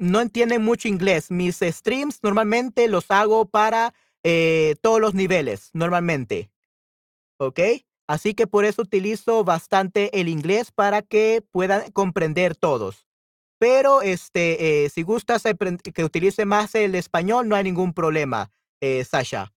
[0.00, 1.30] no entienden mucho inglés.
[1.30, 3.94] Mis streams normalmente los hago para
[4.24, 6.50] eh, todos los niveles, normalmente.
[7.38, 7.60] ¿Ok?
[8.08, 13.06] Así que por eso utilizo bastante el inglés para que puedan comprender todos.
[13.58, 15.44] Pero este, eh, si gustas
[15.94, 19.52] que utilice más el español, no hay ningún problema, eh, Sasha.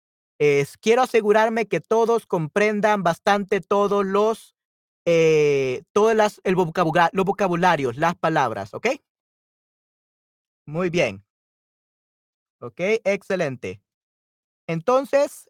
[0.81, 4.55] quiero asegurarme que todos comprendan bastante todos los,
[5.93, 8.87] todas las, el vocabulario, los vocabularios, las palabras, ¿ok?
[10.67, 11.23] Muy bien.
[12.61, 13.81] Ok, excelente.
[14.67, 15.49] Entonces,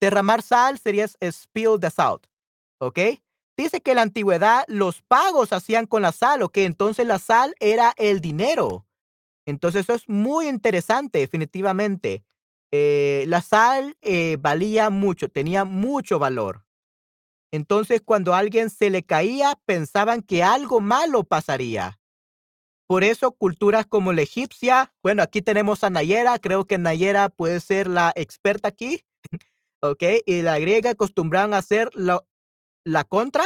[0.00, 2.26] derramar sal sería spill the salt,
[2.80, 2.98] ¿ok?
[3.56, 6.58] Dice que en la antigüedad los pagos hacían con la sal, ¿ok?
[6.58, 8.86] Entonces la sal era el dinero.
[9.46, 12.24] Entonces eso es muy interesante, definitivamente.
[12.72, 16.64] Eh, la sal eh, valía mucho, tenía mucho valor.
[17.52, 21.97] Entonces cuando a alguien se le caía, pensaban que algo malo pasaría.
[22.88, 27.60] Por eso culturas como la egipcia, bueno, aquí tenemos a Nayera, creo que Nayera puede
[27.60, 29.04] ser la experta aquí,
[29.82, 30.02] ¿ok?
[30.24, 33.44] Y la griega acostumbraban a hacer la contra.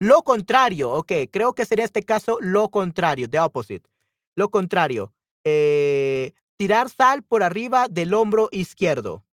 [0.00, 3.86] Lo contrario, ok, creo que sería este caso lo contrario, the opposite.
[4.34, 5.12] Lo contrario,
[5.44, 9.26] eh, tirar sal por arriba del hombro izquierdo.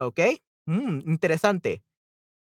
[0.00, 0.20] ¿Ok?
[0.66, 1.82] Mm, interesante.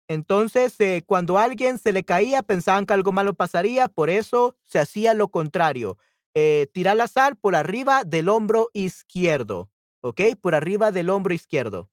[0.09, 4.79] Entonces, eh, cuando alguien se le caía, pensaban que algo malo pasaría, por eso se
[4.79, 5.99] hacía lo contrario.
[6.33, 9.69] Eh, tirar la sal por arriba del hombro izquierdo.
[10.01, 10.21] ¿Ok?
[10.41, 11.89] Por arriba del hombro izquierdo.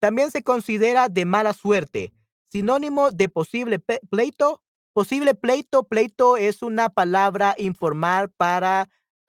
[0.00, 2.12] También se considera de mala suerte.
[2.48, 4.60] Sinónimo de posible pleito.
[4.92, 5.84] Posible pleito.
[5.84, 8.88] Pleito es una palabra informal para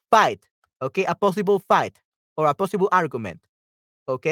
[0.09, 0.43] fight.
[0.79, 0.99] ¿Ok?
[1.07, 1.99] A possible fight.
[2.33, 3.45] O a possible argument.
[4.05, 4.25] ¿Ok?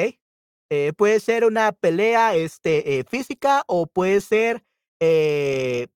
[0.70, 4.62] Eh, puede ser una pelea este, eh, física o puede ser
[5.00, 5.88] eh,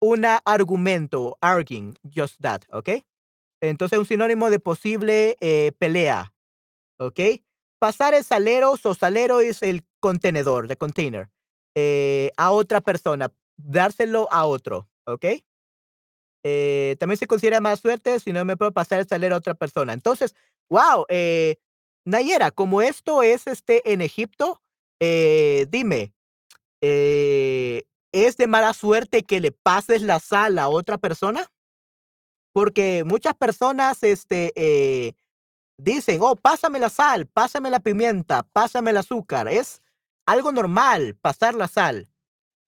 [0.00, 3.04] un argumento, arguing, just that, ¿ok?
[3.62, 5.36] Entonces, un sinónimo de posible
[5.78, 6.34] pelea,
[6.98, 7.20] ¿ok?
[7.78, 11.30] Pasar el salero, o salero es el contenedor, the container.
[11.74, 15.24] Eh, a otra persona, dárselo a otro, ¿ok?
[16.44, 19.54] Eh, también se considera más suerte si no me puedo pasar el salero a otra
[19.54, 19.92] persona.
[19.92, 20.34] Entonces,
[20.68, 21.56] wow, eh,
[22.04, 24.60] Nayera, como esto es este en Egipto,
[25.00, 26.14] dime,
[26.80, 31.50] ¿es de mala suerte que le pases la sal a otra persona?
[32.52, 34.52] Porque muchas personas este,
[35.78, 39.48] dicen, oh, pásame la sal, pásame la pimienta, pásame el azúcar.
[39.48, 39.82] Es
[40.26, 42.08] algo normal pasar la sal,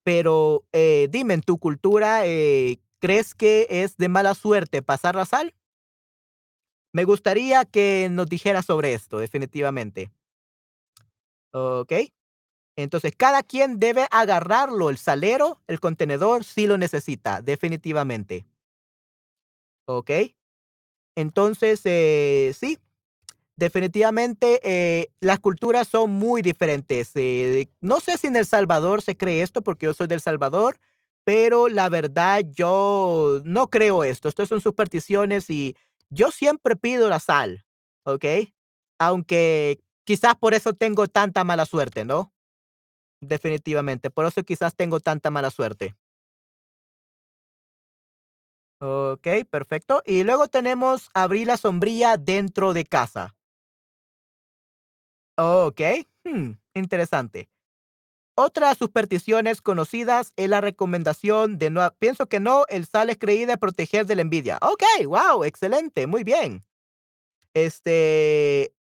[0.02, 5.24] pero eh, dime, en tu cultura, eh, ¿crees que es de mala suerte pasar la
[5.24, 5.54] sal?
[6.94, 10.12] Me gustaría que nos dijeras sobre esto, definitivamente.
[11.50, 11.92] Ok.
[12.76, 18.46] Entonces, cada quien debe agarrarlo, el salero, el contenedor, si lo necesita, definitivamente.
[19.86, 20.10] Ok.
[21.16, 22.78] Entonces, eh, sí,
[23.56, 27.10] definitivamente eh, las culturas son muy diferentes.
[27.16, 30.78] Eh, no sé si en El Salvador se cree esto porque yo soy del Salvador,
[31.24, 34.28] pero la verdad yo no creo esto.
[34.28, 35.76] Esto son supersticiones y
[36.14, 37.64] yo siempre pido la sal,
[38.04, 38.24] ¿ok?
[38.98, 42.32] Aunque quizás por eso tengo tanta mala suerte, ¿no?
[43.20, 45.96] Definitivamente, por eso quizás tengo tanta mala suerte.
[48.80, 50.02] Ok, perfecto.
[50.04, 53.34] Y luego tenemos abrir la sombrilla dentro de casa.
[55.36, 55.80] Ok,
[56.24, 57.48] hmm, interesante.
[58.36, 63.56] Otras supersticiones conocidas es la recomendación de no, pienso que no, el sal es creída
[63.56, 64.58] proteger de la envidia.
[64.60, 66.64] Ok, wow, excelente, muy bien.
[67.54, 68.74] Este,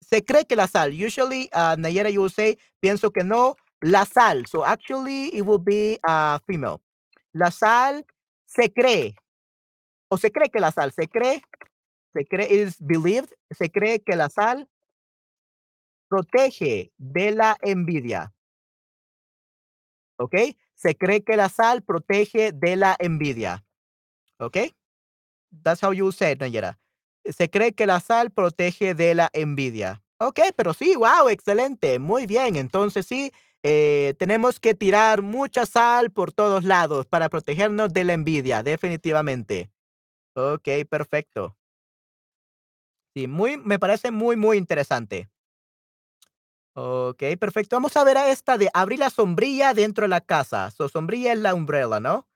[0.00, 4.04] se cree que la sal, usually, uh, Nayera, you will say, pienso que no, la
[4.04, 4.44] sal.
[4.46, 6.82] So actually, it will be a female.
[7.32, 8.04] La sal
[8.44, 9.14] se cree,
[10.08, 11.42] o se cree que la sal, se cree,
[12.12, 14.68] se cree, is believed, se cree que la sal
[16.10, 18.34] protege de la envidia.
[20.22, 20.36] ¿Ok?
[20.74, 23.64] Se cree que la sal protege de la envidia.
[24.38, 24.56] ¿Ok?
[25.62, 26.78] That's how you say it, Nayera.
[27.24, 30.02] Se cree que la sal protege de la envidia.
[30.18, 32.54] Ok, pero sí, wow, excelente, muy bien.
[32.54, 33.32] Entonces sí,
[33.64, 39.70] eh, tenemos que tirar mucha sal por todos lados para protegernos de la envidia, definitivamente.
[40.34, 41.56] Ok, perfecto.
[43.14, 45.28] Sí, muy, me parece muy, muy interesante.
[46.74, 47.76] Ok, perfecto.
[47.76, 50.70] Vamos a ver a esta de abrir la sombrilla dentro de la casa.
[50.70, 52.26] So, sombrilla es la umbrella, ¿no?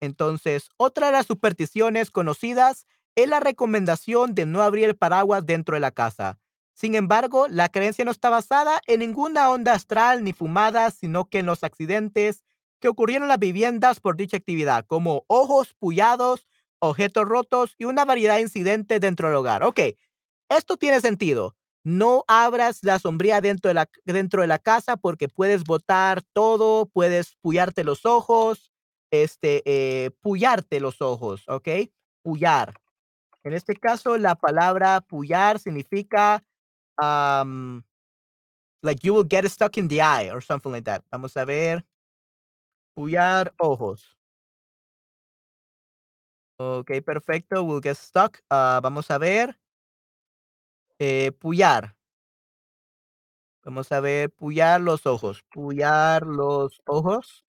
[0.00, 5.74] Entonces, otra de las supersticiones conocidas es la recomendación de no abrir el paraguas dentro
[5.74, 6.38] de la casa.
[6.74, 11.40] Sin embargo, la creencia no está basada en ninguna onda astral ni fumada, sino que
[11.40, 12.44] en los accidentes
[12.80, 16.48] que ocurrieron en las viviendas por dicha actividad, como ojos pullados,
[16.80, 19.62] objetos rotos y una variedad de incidentes dentro del hogar.
[19.64, 19.80] Ok,
[20.48, 21.54] esto tiene sentido.
[21.84, 26.86] No abras la sombría dentro de la, dentro de la casa porque puedes botar todo,
[26.86, 28.72] puedes pullarte los ojos,
[29.10, 31.68] este, eh, pullarte los ojos, ¿ok?
[32.22, 32.74] Pullar.
[33.44, 36.44] En este caso, la palabra pullar significa,
[37.00, 37.82] um,
[38.82, 41.02] like you will get stuck in the eye or something like that.
[41.10, 41.84] Vamos a ver.
[42.94, 44.16] Pullar ojos.
[46.58, 47.62] Ok, perfecto.
[47.64, 48.38] We'll get stuck.
[48.50, 49.59] Uh, vamos a ver.
[51.02, 51.96] Eh, pullar.
[53.64, 55.42] Vamos a ver, pullar los ojos.
[55.50, 57.46] Pullar los ojos.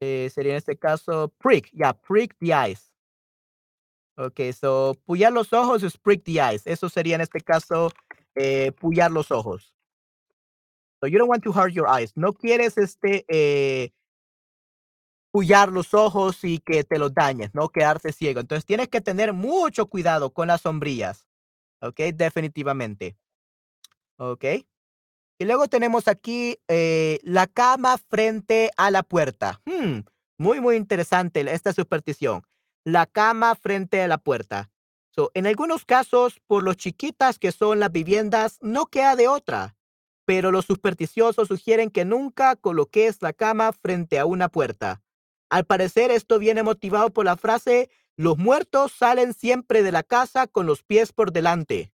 [0.00, 1.70] Eh, sería en este caso prick.
[1.72, 2.92] Yeah, prick the eyes.
[4.16, 6.64] Ok, so pullar los ojos es prick the eyes.
[6.66, 7.90] Eso sería en este caso
[8.36, 9.74] eh, pullar los ojos.
[11.00, 12.16] So you don't want to hurt your eyes.
[12.16, 13.90] No quieres este eh,
[15.32, 18.38] pullar los ojos y que te los dañes, no quedarte ciego.
[18.38, 21.26] Entonces tienes que tener mucho cuidado con las sombrillas.
[21.80, 23.16] Ok, definitivamente.
[24.16, 24.44] Ok.
[25.38, 29.62] Y luego tenemos aquí eh, la cama frente a la puerta.
[29.64, 30.00] Hmm,
[30.36, 32.42] muy, muy interesante esta superstición.
[32.84, 34.70] La cama frente a la puerta.
[35.10, 39.76] So, en algunos casos, por lo chiquitas que son las viviendas, no queda de otra.
[40.26, 45.02] Pero los supersticiosos sugieren que nunca coloques la cama frente a una puerta.
[45.48, 50.46] Al parecer, esto viene motivado por la frase los muertos salen siempre de la casa
[50.46, 51.90] con los pies por delante.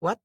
[0.00, 0.18] What?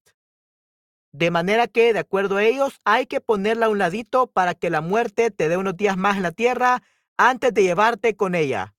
[1.12, 4.72] De manera que, de acuerdo a ellos, hay que ponerla a un ladito para que
[4.72, 6.82] la muerte te dé unos días más en la tierra
[7.16, 8.74] antes de llevarte con ella.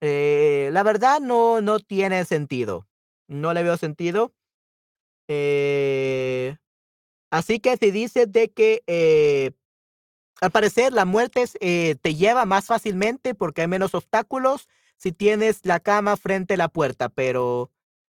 [0.00, 2.86] Eh, la verdad no, no tiene sentido.
[3.26, 4.32] No le veo sentido.
[5.26, 6.58] Eh,
[7.32, 9.50] así que se dice de que eh,
[10.40, 15.60] al parecer, la muerte eh, te lleva más fácilmente porque hay menos obstáculos si tienes
[15.64, 17.70] la cama frente a la puerta, pero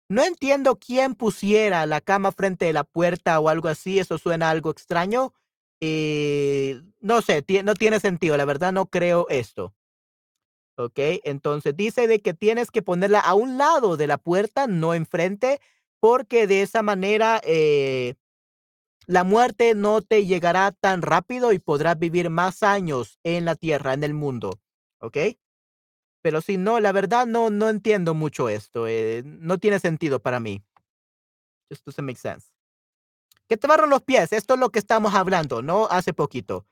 [0.10, 4.50] no entiendo quién pusiera la cama frente a la puerta o algo así, eso suena
[4.50, 5.34] algo extraño.
[5.82, 9.74] Eh, no sé, no tiene sentido, la verdad no creo esto.
[10.78, 14.94] Ok, entonces dice de que tienes que ponerla a un lado de la puerta, no
[14.94, 15.60] enfrente,
[16.00, 18.16] porque de esa manera eh,
[19.08, 23.94] la muerte no te llegará tan rápido y podrás vivir más años en la tierra,
[23.94, 24.60] en el mundo.
[25.00, 25.18] ¿Ok?
[26.22, 28.86] Pero si no, la verdad no, no entiendo mucho esto.
[28.86, 30.62] Eh, no tiene sentido para mí.
[31.70, 32.48] Just doesn't make sense.
[33.48, 34.34] Que te barran los pies.
[34.34, 35.88] Esto es lo que estamos hablando, ¿no?
[35.88, 36.66] Hace poquito.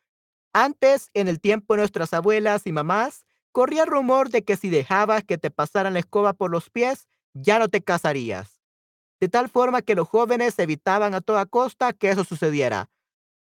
[0.51, 4.69] Antes, en el tiempo de nuestras abuelas y mamás, corría el rumor de que si
[4.69, 8.54] dejabas que te pasaran la escoba por los pies, ya no te casarías
[9.25, 12.91] de tal forma que los jóvenes evitaban a toda costa que eso sucediera.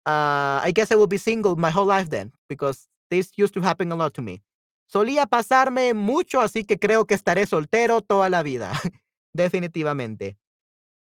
[0.06, 3.60] Uh, I guess I will be single my whole life then, because this used to
[3.60, 4.44] happen a lot to me.
[4.86, 8.70] Solía pasarme mucho, así que creo que estaré soltero toda la vida,
[9.34, 10.38] definitivamente.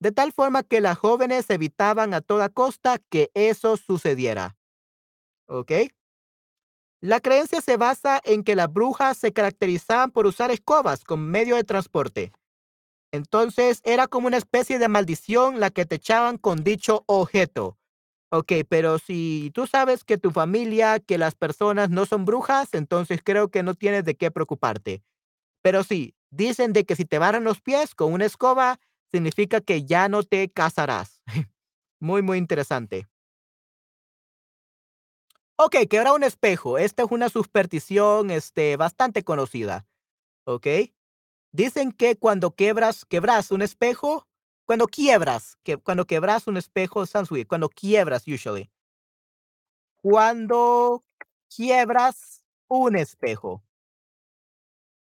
[0.00, 4.56] De tal forma que las jóvenes evitaban a toda costa que eso sucediera.
[5.46, 5.70] ¿Ok?
[7.00, 11.54] La creencia se basa en que las brujas se caracterizaban por usar escobas como medio
[11.54, 12.32] de transporte.
[13.16, 17.78] Entonces era como una especie de maldición la que te echaban con dicho objeto.
[18.30, 23.20] Ok, pero si tú sabes que tu familia, que las personas no son brujas, entonces
[23.24, 25.02] creo que no tienes de qué preocuparte.
[25.62, 28.78] Pero sí, dicen de que si te barran los pies con una escoba,
[29.12, 31.20] significa que ya no te casarás.
[32.00, 33.08] muy, muy interesante.
[35.58, 36.78] Ok, que ahora un espejo.
[36.78, 39.86] Esta es una superstición este, bastante conocida.
[40.44, 40.66] Ok.
[41.52, 44.26] Dicen que cuando quebras, quebras un espejo,
[44.66, 47.04] cuando quiebras, cuando quebras un espejo,
[47.46, 48.70] cuando quiebras usually.
[50.02, 51.04] Cuando
[51.48, 53.62] quiebras un espejo.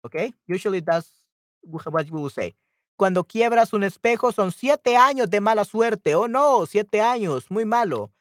[0.04, 0.36] Okay?
[0.48, 1.22] Usually that's
[1.62, 2.56] what we will say.
[2.96, 6.16] Cuando quiebras un espejo son siete años de mala suerte.
[6.16, 8.12] Oh no, siete años, muy malo.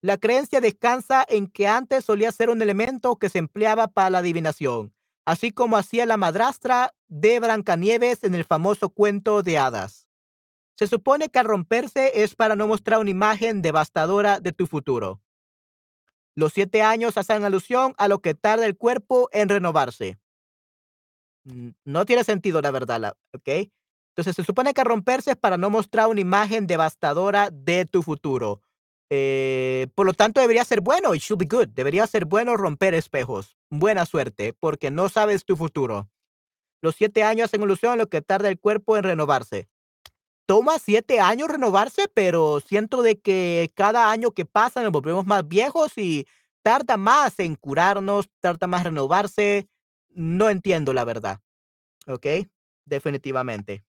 [0.00, 4.18] La creencia descansa en que antes solía ser un elemento que se empleaba para la
[4.18, 4.94] adivinación
[5.28, 10.08] así como hacía la madrastra de Brancanieves en el famoso cuento de hadas.
[10.74, 15.20] Se supone que al romperse es para no mostrar una imagen devastadora de tu futuro.
[16.34, 20.18] Los siete años hacen alusión a lo que tarda el cuerpo en renovarse.
[21.84, 23.68] No tiene sentido, la verdad, ¿ok?
[24.12, 28.62] Entonces se supone que romperse es para no mostrar una imagen devastadora de tu futuro.
[29.10, 31.14] Eh, por lo tanto, debería ser bueno.
[31.14, 31.68] It should be good.
[31.68, 33.56] Debería ser bueno romper espejos.
[33.70, 36.10] Buena suerte, porque no sabes tu futuro.
[36.80, 39.68] Los siete años hacen ilusión lo que tarda el cuerpo en renovarse.
[40.46, 45.46] Toma siete años renovarse, pero siento de que cada año que pasa nos volvemos más
[45.46, 46.26] viejos y
[46.62, 49.68] tarda más en curarnos, tarda más en renovarse.
[50.08, 51.40] No entiendo la verdad.
[52.06, 52.26] ¿Ok?
[52.86, 53.84] Definitivamente.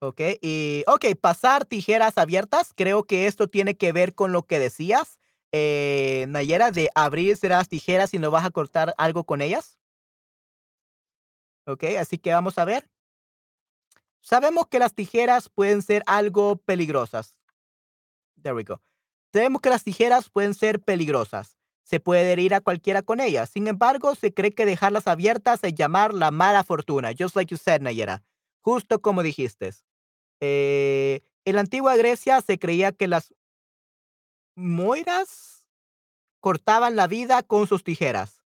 [0.00, 4.60] Ok, y ok, pasar tijeras abiertas, creo que esto tiene que ver con lo que
[4.60, 5.18] decías,
[5.50, 9.78] eh, Nayera, de abrir las tijeras y no vas a cortar algo con ellas.
[11.66, 12.88] Ok, así que vamos a ver.
[14.20, 17.34] Sabemos que las tijeras pueden ser algo peligrosas.
[18.40, 18.80] There we go.
[19.32, 21.58] Sabemos que las tijeras pueden ser peligrosas.
[21.82, 23.50] Se puede herir a cualquiera con ellas.
[23.50, 27.10] Sin embargo, se cree que dejarlas abiertas es llamar la mala fortuna.
[27.18, 28.22] Just like you said, Nayera.
[28.60, 29.72] Justo como dijiste.
[30.40, 33.34] Eh, en la antigua Grecia se creía que las
[34.56, 35.64] moiras
[36.40, 38.44] cortaban la vida con sus tijeras.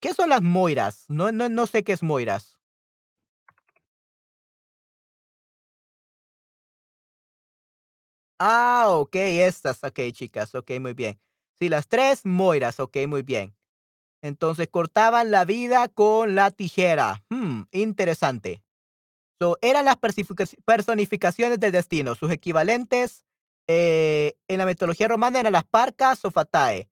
[0.00, 1.04] ¿Qué son las moiras?
[1.08, 2.56] No, no, no sé qué es moiras.
[8.38, 11.20] Ah, ok, estas, ok, chicas, ok, muy bien.
[11.60, 13.54] Sí, las tres moiras, ok, muy bien.
[14.22, 17.24] Entonces cortaban la vida con la tijera.
[17.30, 18.63] Hmm, interesante
[19.60, 19.96] eran las
[20.64, 22.14] personificaciones del destino.
[22.14, 23.24] Sus equivalentes
[23.66, 26.88] eh, en la mitología romana eran las parcas o fatae.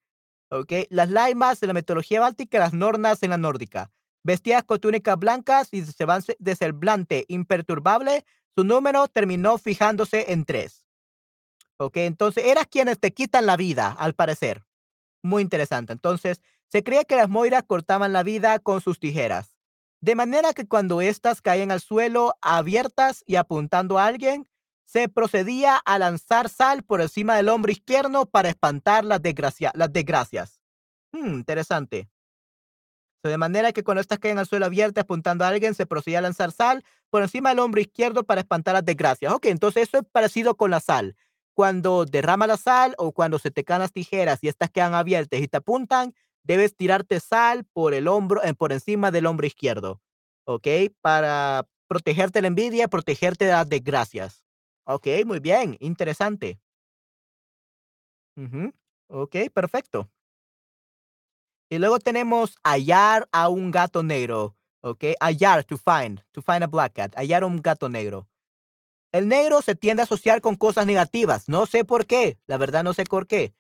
[0.51, 0.87] Okay.
[0.91, 3.91] Las laimas en la mitología báltica, las nornas en la nórdica.
[4.23, 8.25] Vestidas con túnicas blancas y de semblante imperturbable,
[8.55, 10.87] su número terminó fijándose en tres.
[11.79, 14.65] Ok, entonces eras quienes te quitan la vida, al parecer.
[15.23, 15.93] Muy interesante.
[15.93, 19.52] Entonces, se creía que las moiras cortaban la vida con sus tijeras
[20.03, 24.49] de manera que cuando éstas caían al suelo abiertas y apuntando a alguien,
[24.85, 30.61] se procedía a lanzar sal por encima del hombro izquierdo para espantar las, desgracias.
[31.13, 32.11] Hmm, interesante.
[33.23, 36.23] de manera que cuando estas caen al suelo abiertas apuntando a alguien, se procedía a
[36.23, 39.33] lanzar sal por encima del hombro izquierdo para espantar las desgracias.
[39.33, 41.15] Ok, entonces eso es parecido con la sal.
[41.55, 45.39] Cuando derrama la sal o cuando se te caen las tijeras y estas quedan abiertas
[45.39, 46.13] y te apuntan,
[46.45, 50.01] debes tirarte sal por el hombro, eh, por encima del hombro izquierdo,
[50.45, 50.67] ¿ok?
[51.01, 54.45] Para protegerte de la envidia, protegerte de las desgracias.
[54.85, 56.61] Ok, muy bien, interesante.
[59.09, 60.11] Ok, perfecto.
[61.71, 64.57] Y luego tenemos hallar a un gato negro.
[64.83, 68.29] Ok, hallar, to find, to find a black cat, hallar un gato negro.
[69.13, 71.49] El negro se tiende a asociar con cosas negativas.
[71.49, 73.55] No sé por qué, la verdad no sé por qué.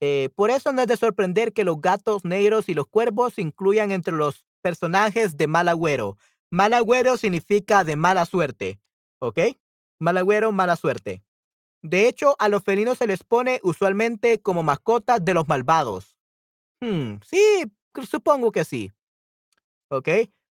[0.00, 3.42] Eh, por eso no es de sorprender que los gatos negros y los cuervos se
[3.42, 6.16] incluyan entre los personajes de mal agüero.
[6.50, 8.80] Mal agüero significa de mala suerte,
[9.20, 9.40] ¿ok?
[9.98, 11.22] Mal agüero, mala suerte.
[11.82, 16.16] De hecho, a los felinos se les pone usualmente como mascotas de los malvados.
[16.80, 17.64] Hmm, sí,
[18.08, 18.92] supongo que sí.
[19.90, 20.08] ¿Ok?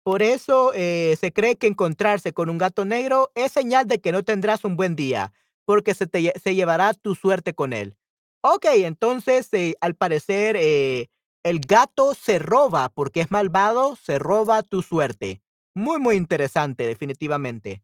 [0.02, 4.12] Por eso eh, se cree que encontrarse con un gato negro es señal de que
[4.12, 5.32] no tendrás un buen día,
[5.66, 7.96] porque se, te, se llevará tu suerte con él.
[8.42, 11.10] Ok, entonces, eh, al parecer, eh,
[11.44, 15.42] el gato se roba porque es malvado, se roba tu suerte.
[15.74, 17.82] Muy, muy interesante, definitivamente.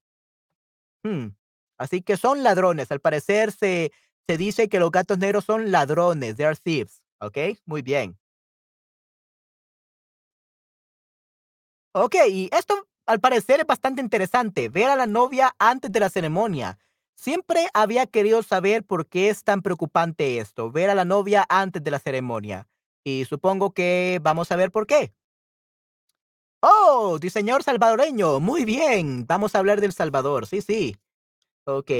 [1.04, 1.28] Hmm,
[1.78, 2.90] así que son ladrones.
[2.90, 3.92] Al parecer se,
[4.26, 6.36] se dice que los gatos negros son ladrones.
[6.36, 7.02] They are thieves.
[7.20, 8.18] Ok, muy bien.
[11.92, 14.68] Ok, y esto al parecer es bastante interesante.
[14.68, 16.78] Ver a la novia antes de la ceremonia.
[17.16, 21.82] Siempre había querido saber por qué es tan preocupante esto, ver a la novia antes
[21.82, 22.68] de la ceremonia.
[23.04, 25.14] Y supongo que vamos a ver por qué.
[26.60, 28.38] Oh, diseñador salvadoreño.
[28.40, 29.26] Muy bien.
[29.26, 30.46] Vamos a hablar del Salvador.
[30.46, 30.96] Sí, sí.
[31.64, 31.90] Ok.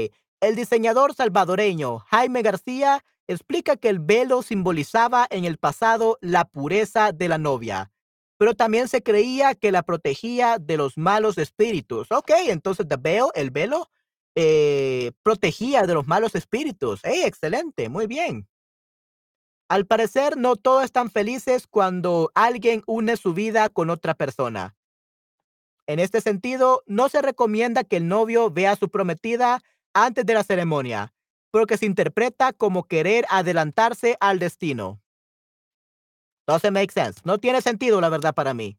[0.41, 7.13] El diseñador salvadoreño Jaime García explica que el velo simbolizaba en el pasado la pureza
[7.13, 7.91] de la novia,
[8.39, 12.13] pero también se creía que la protegía de los malos espíritus.
[12.13, 13.89] Ok, entonces the veil, el velo,
[14.37, 17.01] eh, protegía de los malos espíritus.
[17.03, 17.89] ¡Hey, excelente!
[17.89, 18.47] Muy bien.
[19.69, 24.77] Al parecer, no todos están felices cuando alguien une su vida con otra persona.
[25.89, 29.63] En este sentido, no se recomienda que el novio vea a su prometida
[29.95, 31.15] antes de la ceremonia,
[31.51, 35.01] porque se interpreta como querer adelantarse al destino.
[36.47, 37.21] Doesn't make sense.
[37.25, 38.79] No tiene sentido, la verdad, para mí.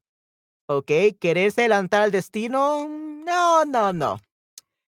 [0.67, 0.91] ¿Ok?
[1.19, 2.87] ¿Quererse adelantar al destino?
[2.87, 4.19] No, no, no.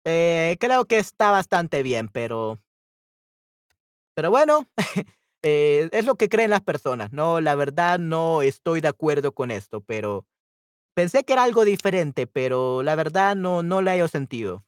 [0.05, 2.61] Eh, creo que está bastante bien, pero.
[4.15, 4.69] Pero bueno,
[5.43, 7.41] eh, es lo que creen las personas, ¿no?
[7.41, 10.27] La verdad no estoy de acuerdo con esto, pero
[10.95, 14.65] pensé que era algo diferente, pero la verdad no, no le hallo sentido.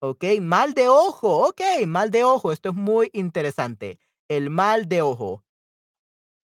[0.00, 1.48] Ok, mal de ojo.
[1.48, 2.52] Ok, mal de ojo.
[2.52, 3.98] Esto es muy interesante.
[4.28, 5.44] El mal de ojo.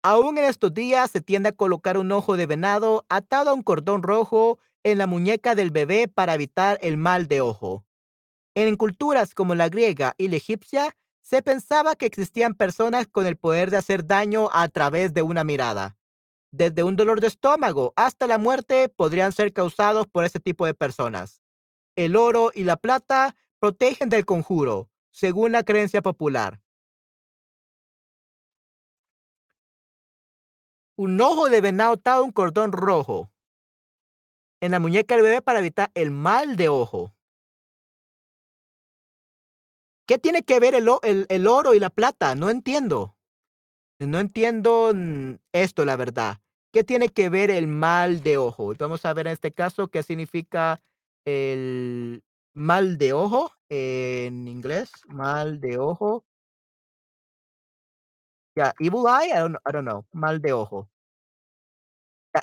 [0.03, 3.63] Aún en estos días se tiende a colocar un ojo de venado atado a un
[3.63, 7.87] cordón rojo en la muñeca del bebé para evitar el mal de ojo.
[8.55, 13.37] En culturas como la griega y la egipcia, se pensaba que existían personas con el
[13.37, 15.97] poder de hacer daño a través de una mirada.
[16.53, 20.75] Desde un dolor de estómago hasta la muerte podrían ser causados por ese tipo de
[20.75, 21.43] personas.
[21.97, 26.61] El oro y la plata protegen del conjuro, según la creencia popular.
[30.97, 33.34] Un ojo de venado atado un cordón rojo
[34.65, 37.13] en la muñeca del bebé para evitar el mal de ojo.
[40.07, 42.35] ¿Qué tiene que ver el, oro y la plata?
[42.35, 43.15] No entiendo.
[43.99, 46.39] No entiendo mm, esto, la verdad.
[46.73, 48.75] ¿Qué tiene que ver el mal de ojo?
[48.79, 50.81] Vamos a ver en este caso qué significa
[51.27, 52.25] el
[52.55, 54.91] mal de ojo en inglés.
[55.09, 56.25] Mal de ojo.
[58.57, 59.31] Yeah, evil eye.
[59.31, 60.07] I don't, I don't know.
[60.13, 60.89] Mal de ojo.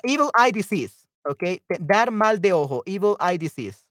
[0.04, 1.01] evil eye disease.
[1.24, 2.82] Okay, dar mal de ojo.
[2.86, 3.86] Evil eye disease.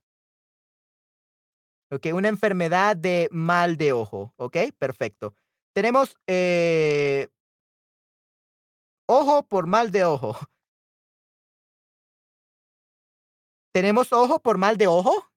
[1.90, 4.32] Ok, una enfermedad de mal de ojo.
[4.36, 5.34] Ok, perfecto.
[5.74, 7.28] Tenemos eh,
[9.06, 10.34] ojo por mal de ojo.
[13.74, 15.30] ¿Tenemos ojo por mal de ojo?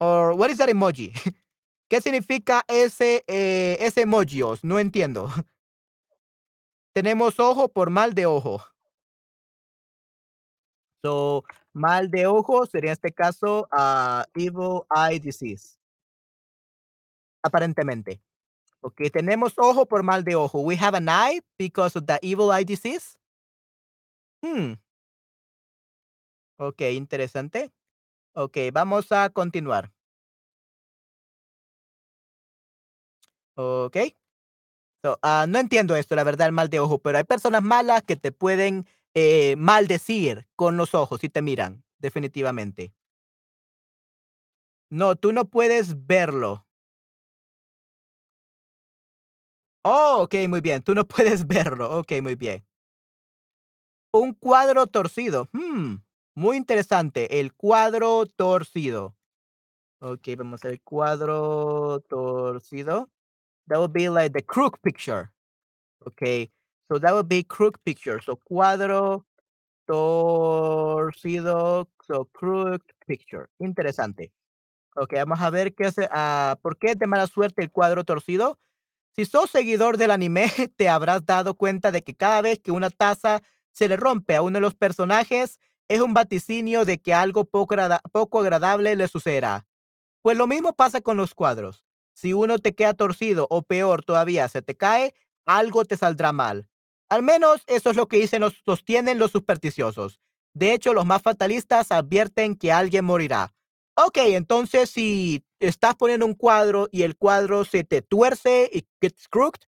[0.00, 1.12] Or what is that emoji?
[1.90, 4.42] ¿Qué significa ese, eh, ese emoji?
[4.62, 5.28] No entiendo.
[6.94, 8.62] Tenemos ojo por mal de ojo.
[11.02, 11.44] So,
[11.78, 15.78] Mal de ojo sería en este caso uh, evil eye disease.
[17.42, 18.20] Aparentemente.
[18.80, 20.60] Ok, tenemos ojo por mal de ojo.
[20.60, 23.16] We have an eye because of the evil eye disease.
[24.42, 24.74] Hmm.
[26.58, 27.70] Ok, interesante.
[28.32, 29.92] Ok, vamos a continuar.
[33.54, 33.96] Ok.
[35.04, 38.02] So, uh, no entiendo esto, la verdad, el mal de ojo, pero hay personas malas
[38.02, 38.84] que te pueden
[39.14, 42.94] eh, maldecir con los ojos si te miran, definitivamente.
[44.90, 46.66] No, tú no puedes verlo.
[49.84, 50.82] Oh, ok, muy bien.
[50.82, 51.98] Tú no puedes verlo.
[51.98, 52.64] Ok, muy bien.
[54.12, 55.48] Un cuadro torcido.
[55.52, 55.96] Hmm,
[56.34, 57.40] muy interesante.
[57.40, 59.16] El cuadro torcido.
[60.00, 60.80] Ok, vamos a ver.
[60.82, 63.10] Cuadro torcido.
[63.68, 65.30] That would be like the crook picture.
[66.06, 66.50] Okay.
[66.88, 68.20] So that would be crook picture.
[68.22, 69.26] So cuadro
[69.86, 73.48] torcido, so crook picture.
[73.58, 74.32] Interesante.
[74.96, 76.08] Ok, vamos a ver qué hace.
[76.10, 78.58] Ah, ¿Por qué es de mala suerte el cuadro torcido?
[79.14, 80.46] Si sos seguidor del anime,
[80.76, 83.42] te habrás dado cuenta de que cada vez que una taza
[83.72, 85.58] se le rompe a uno de los personajes,
[85.88, 87.76] es un vaticinio de que algo poco,
[88.12, 89.66] poco agradable le sucederá.
[90.22, 91.84] Pues lo mismo pasa con los cuadros.
[92.12, 95.14] Si uno te queda torcido o peor todavía se te cae,
[95.46, 96.68] algo te saldrá mal.
[97.08, 100.20] Al menos eso es lo que dicen los, sostienen los supersticiosos.
[100.54, 103.54] De hecho, los más fatalistas advierten que alguien morirá.
[103.96, 109.28] Ok, entonces si estás poniendo un cuadro y el cuadro se te tuerce y gets
[109.28, 109.62] crooked,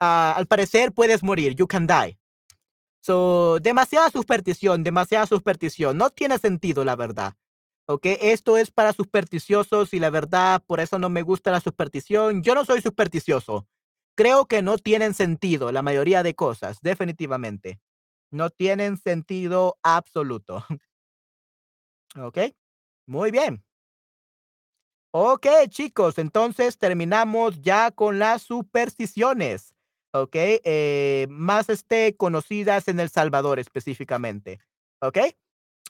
[0.00, 1.54] ah, al parecer puedes morir.
[1.54, 2.18] You can die.
[3.00, 5.96] So, demasiada superstición, demasiada superstición.
[5.96, 7.34] No tiene sentido, la verdad.
[7.86, 12.42] Ok, esto es para supersticiosos y la verdad, por eso no me gusta la superstición.
[12.42, 13.66] Yo no soy supersticioso
[14.18, 17.78] creo que no tienen sentido la mayoría de cosas, definitivamente.
[18.32, 20.64] No tienen sentido absoluto.
[22.16, 22.38] ¿Ok?
[23.06, 23.62] Muy bien.
[25.12, 29.76] Ok, chicos, entonces terminamos ya con las supersticiones.
[30.12, 34.58] Ok, eh, más este, conocidas en El Salvador específicamente.
[35.00, 35.18] Ok.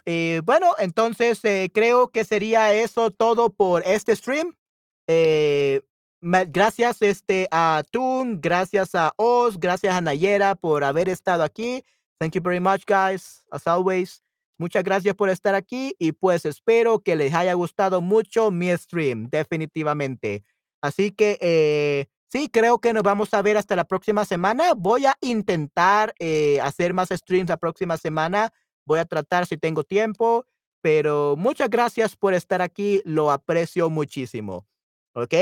[0.05, 4.55] Y bueno, entonces eh, creo que sería eso todo por este stream.
[6.21, 11.85] Gracias este, a Tun, gracias a Oz, gracias a Nayera por haber estado aquí.
[12.19, 14.23] Thank you very much, guys, as always.
[14.59, 19.29] Muchas gracias por estar aquí y pues espero que les haya gustado mucho mi stream,
[19.31, 20.43] definitivamente.
[20.83, 24.75] Así que eh, sí, creo que nos vamos a ver hasta la próxima semana.
[24.75, 28.53] Voy a intentar eh, hacer más streams la próxima semana.
[28.85, 30.45] Voy a tratar si tengo tiempo,
[30.81, 33.01] pero muchas gracias por estar aquí.
[33.05, 34.67] Lo aprecio muchísimo.
[35.15, 35.35] ¿Ok?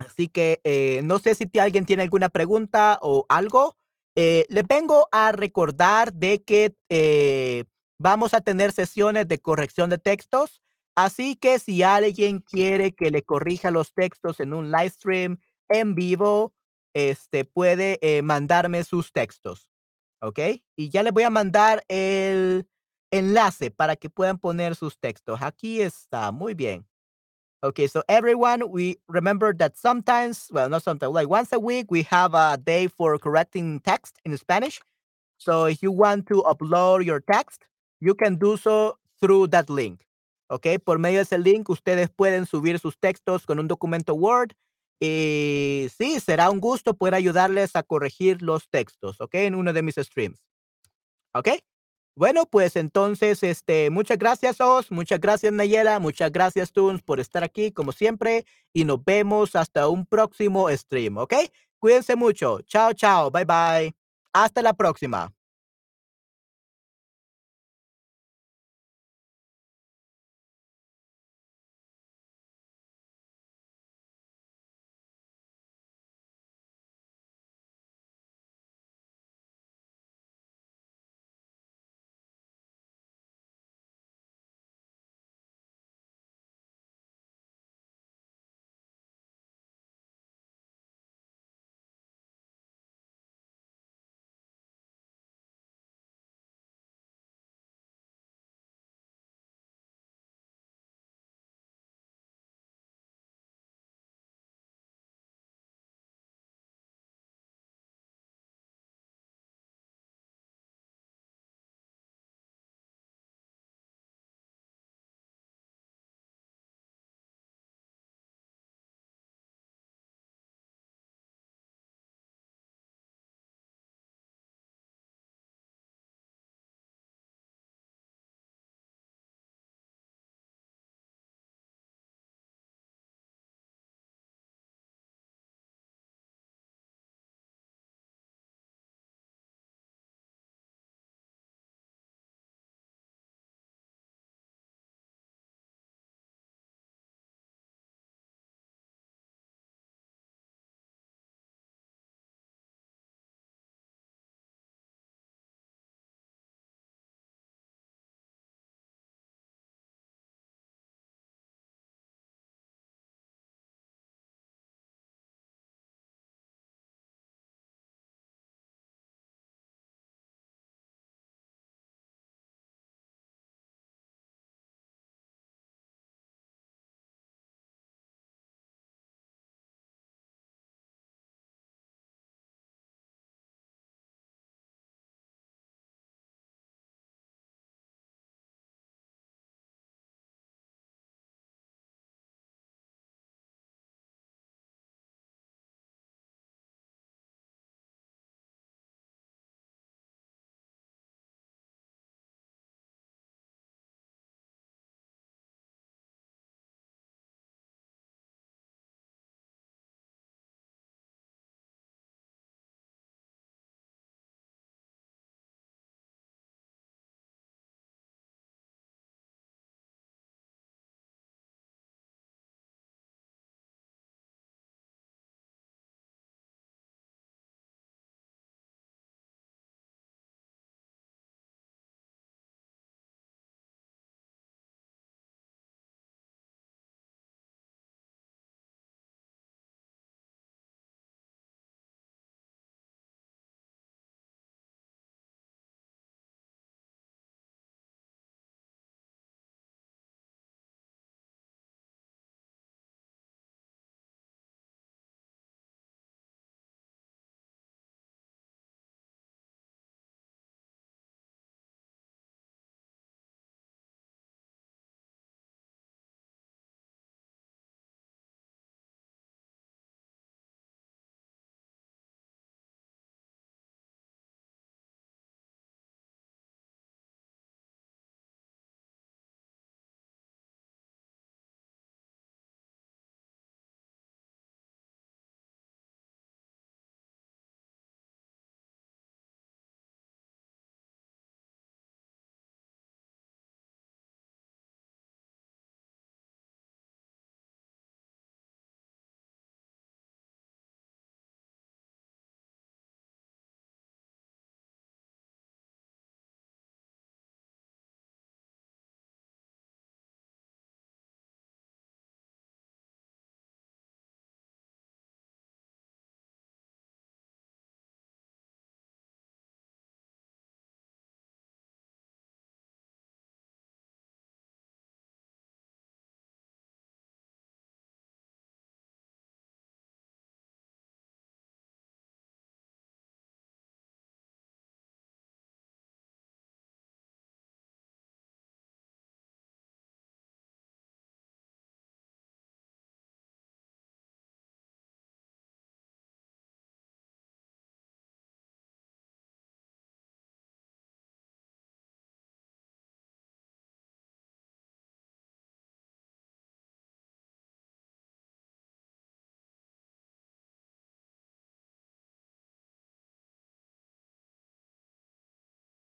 [0.00, 3.76] Así que eh, no sé si alguien tiene alguna pregunta o algo.
[4.16, 7.64] Eh, les vengo a recordar de que eh,
[7.98, 10.62] vamos a tener sesiones de corrección de textos.
[10.96, 15.94] Así que si alguien quiere que le corrija los textos en un live stream en
[15.94, 16.52] vivo,
[16.94, 19.70] este puede mandarme sus textos.
[20.20, 20.38] ¿Ok?
[20.76, 22.66] Y ya les voy a mandar el
[23.10, 25.40] enlace para que puedan poner sus textos.
[25.42, 26.32] Aquí está.
[26.32, 26.89] Muy bien.
[27.62, 32.02] Okay, so everyone, we remember that sometimes, well, not sometimes, like once a week, we
[32.04, 34.80] have a day for correcting text in Spanish.
[35.36, 37.66] So if you want to upload your text,
[38.00, 40.00] you can do so through that link.
[40.50, 44.54] Okay, por medio de ese link, ustedes pueden subir sus textos con un documento Word.
[44.98, 49.34] Y sí, será un gusto poder ayudarles a corregir los textos, ¿ok?
[49.34, 50.40] En uno de mis streams.
[51.34, 51.48] ¿Ok?
[52.16, 57.42] Bueno, pues entonces, este, muchas gracias, Os, muchas gracias, Nayela, muchas gracias, Tunes, por estar
[57.44, 61.34] aquí, como siempre, y nos vemos hasta un próximo stream, ¿ok?
[61.78, 62.60] Cuídense mucho.
[62.62, 63.94] Chao, chao, bye, bye.
[64.34, 65.39] Hasta la próxima.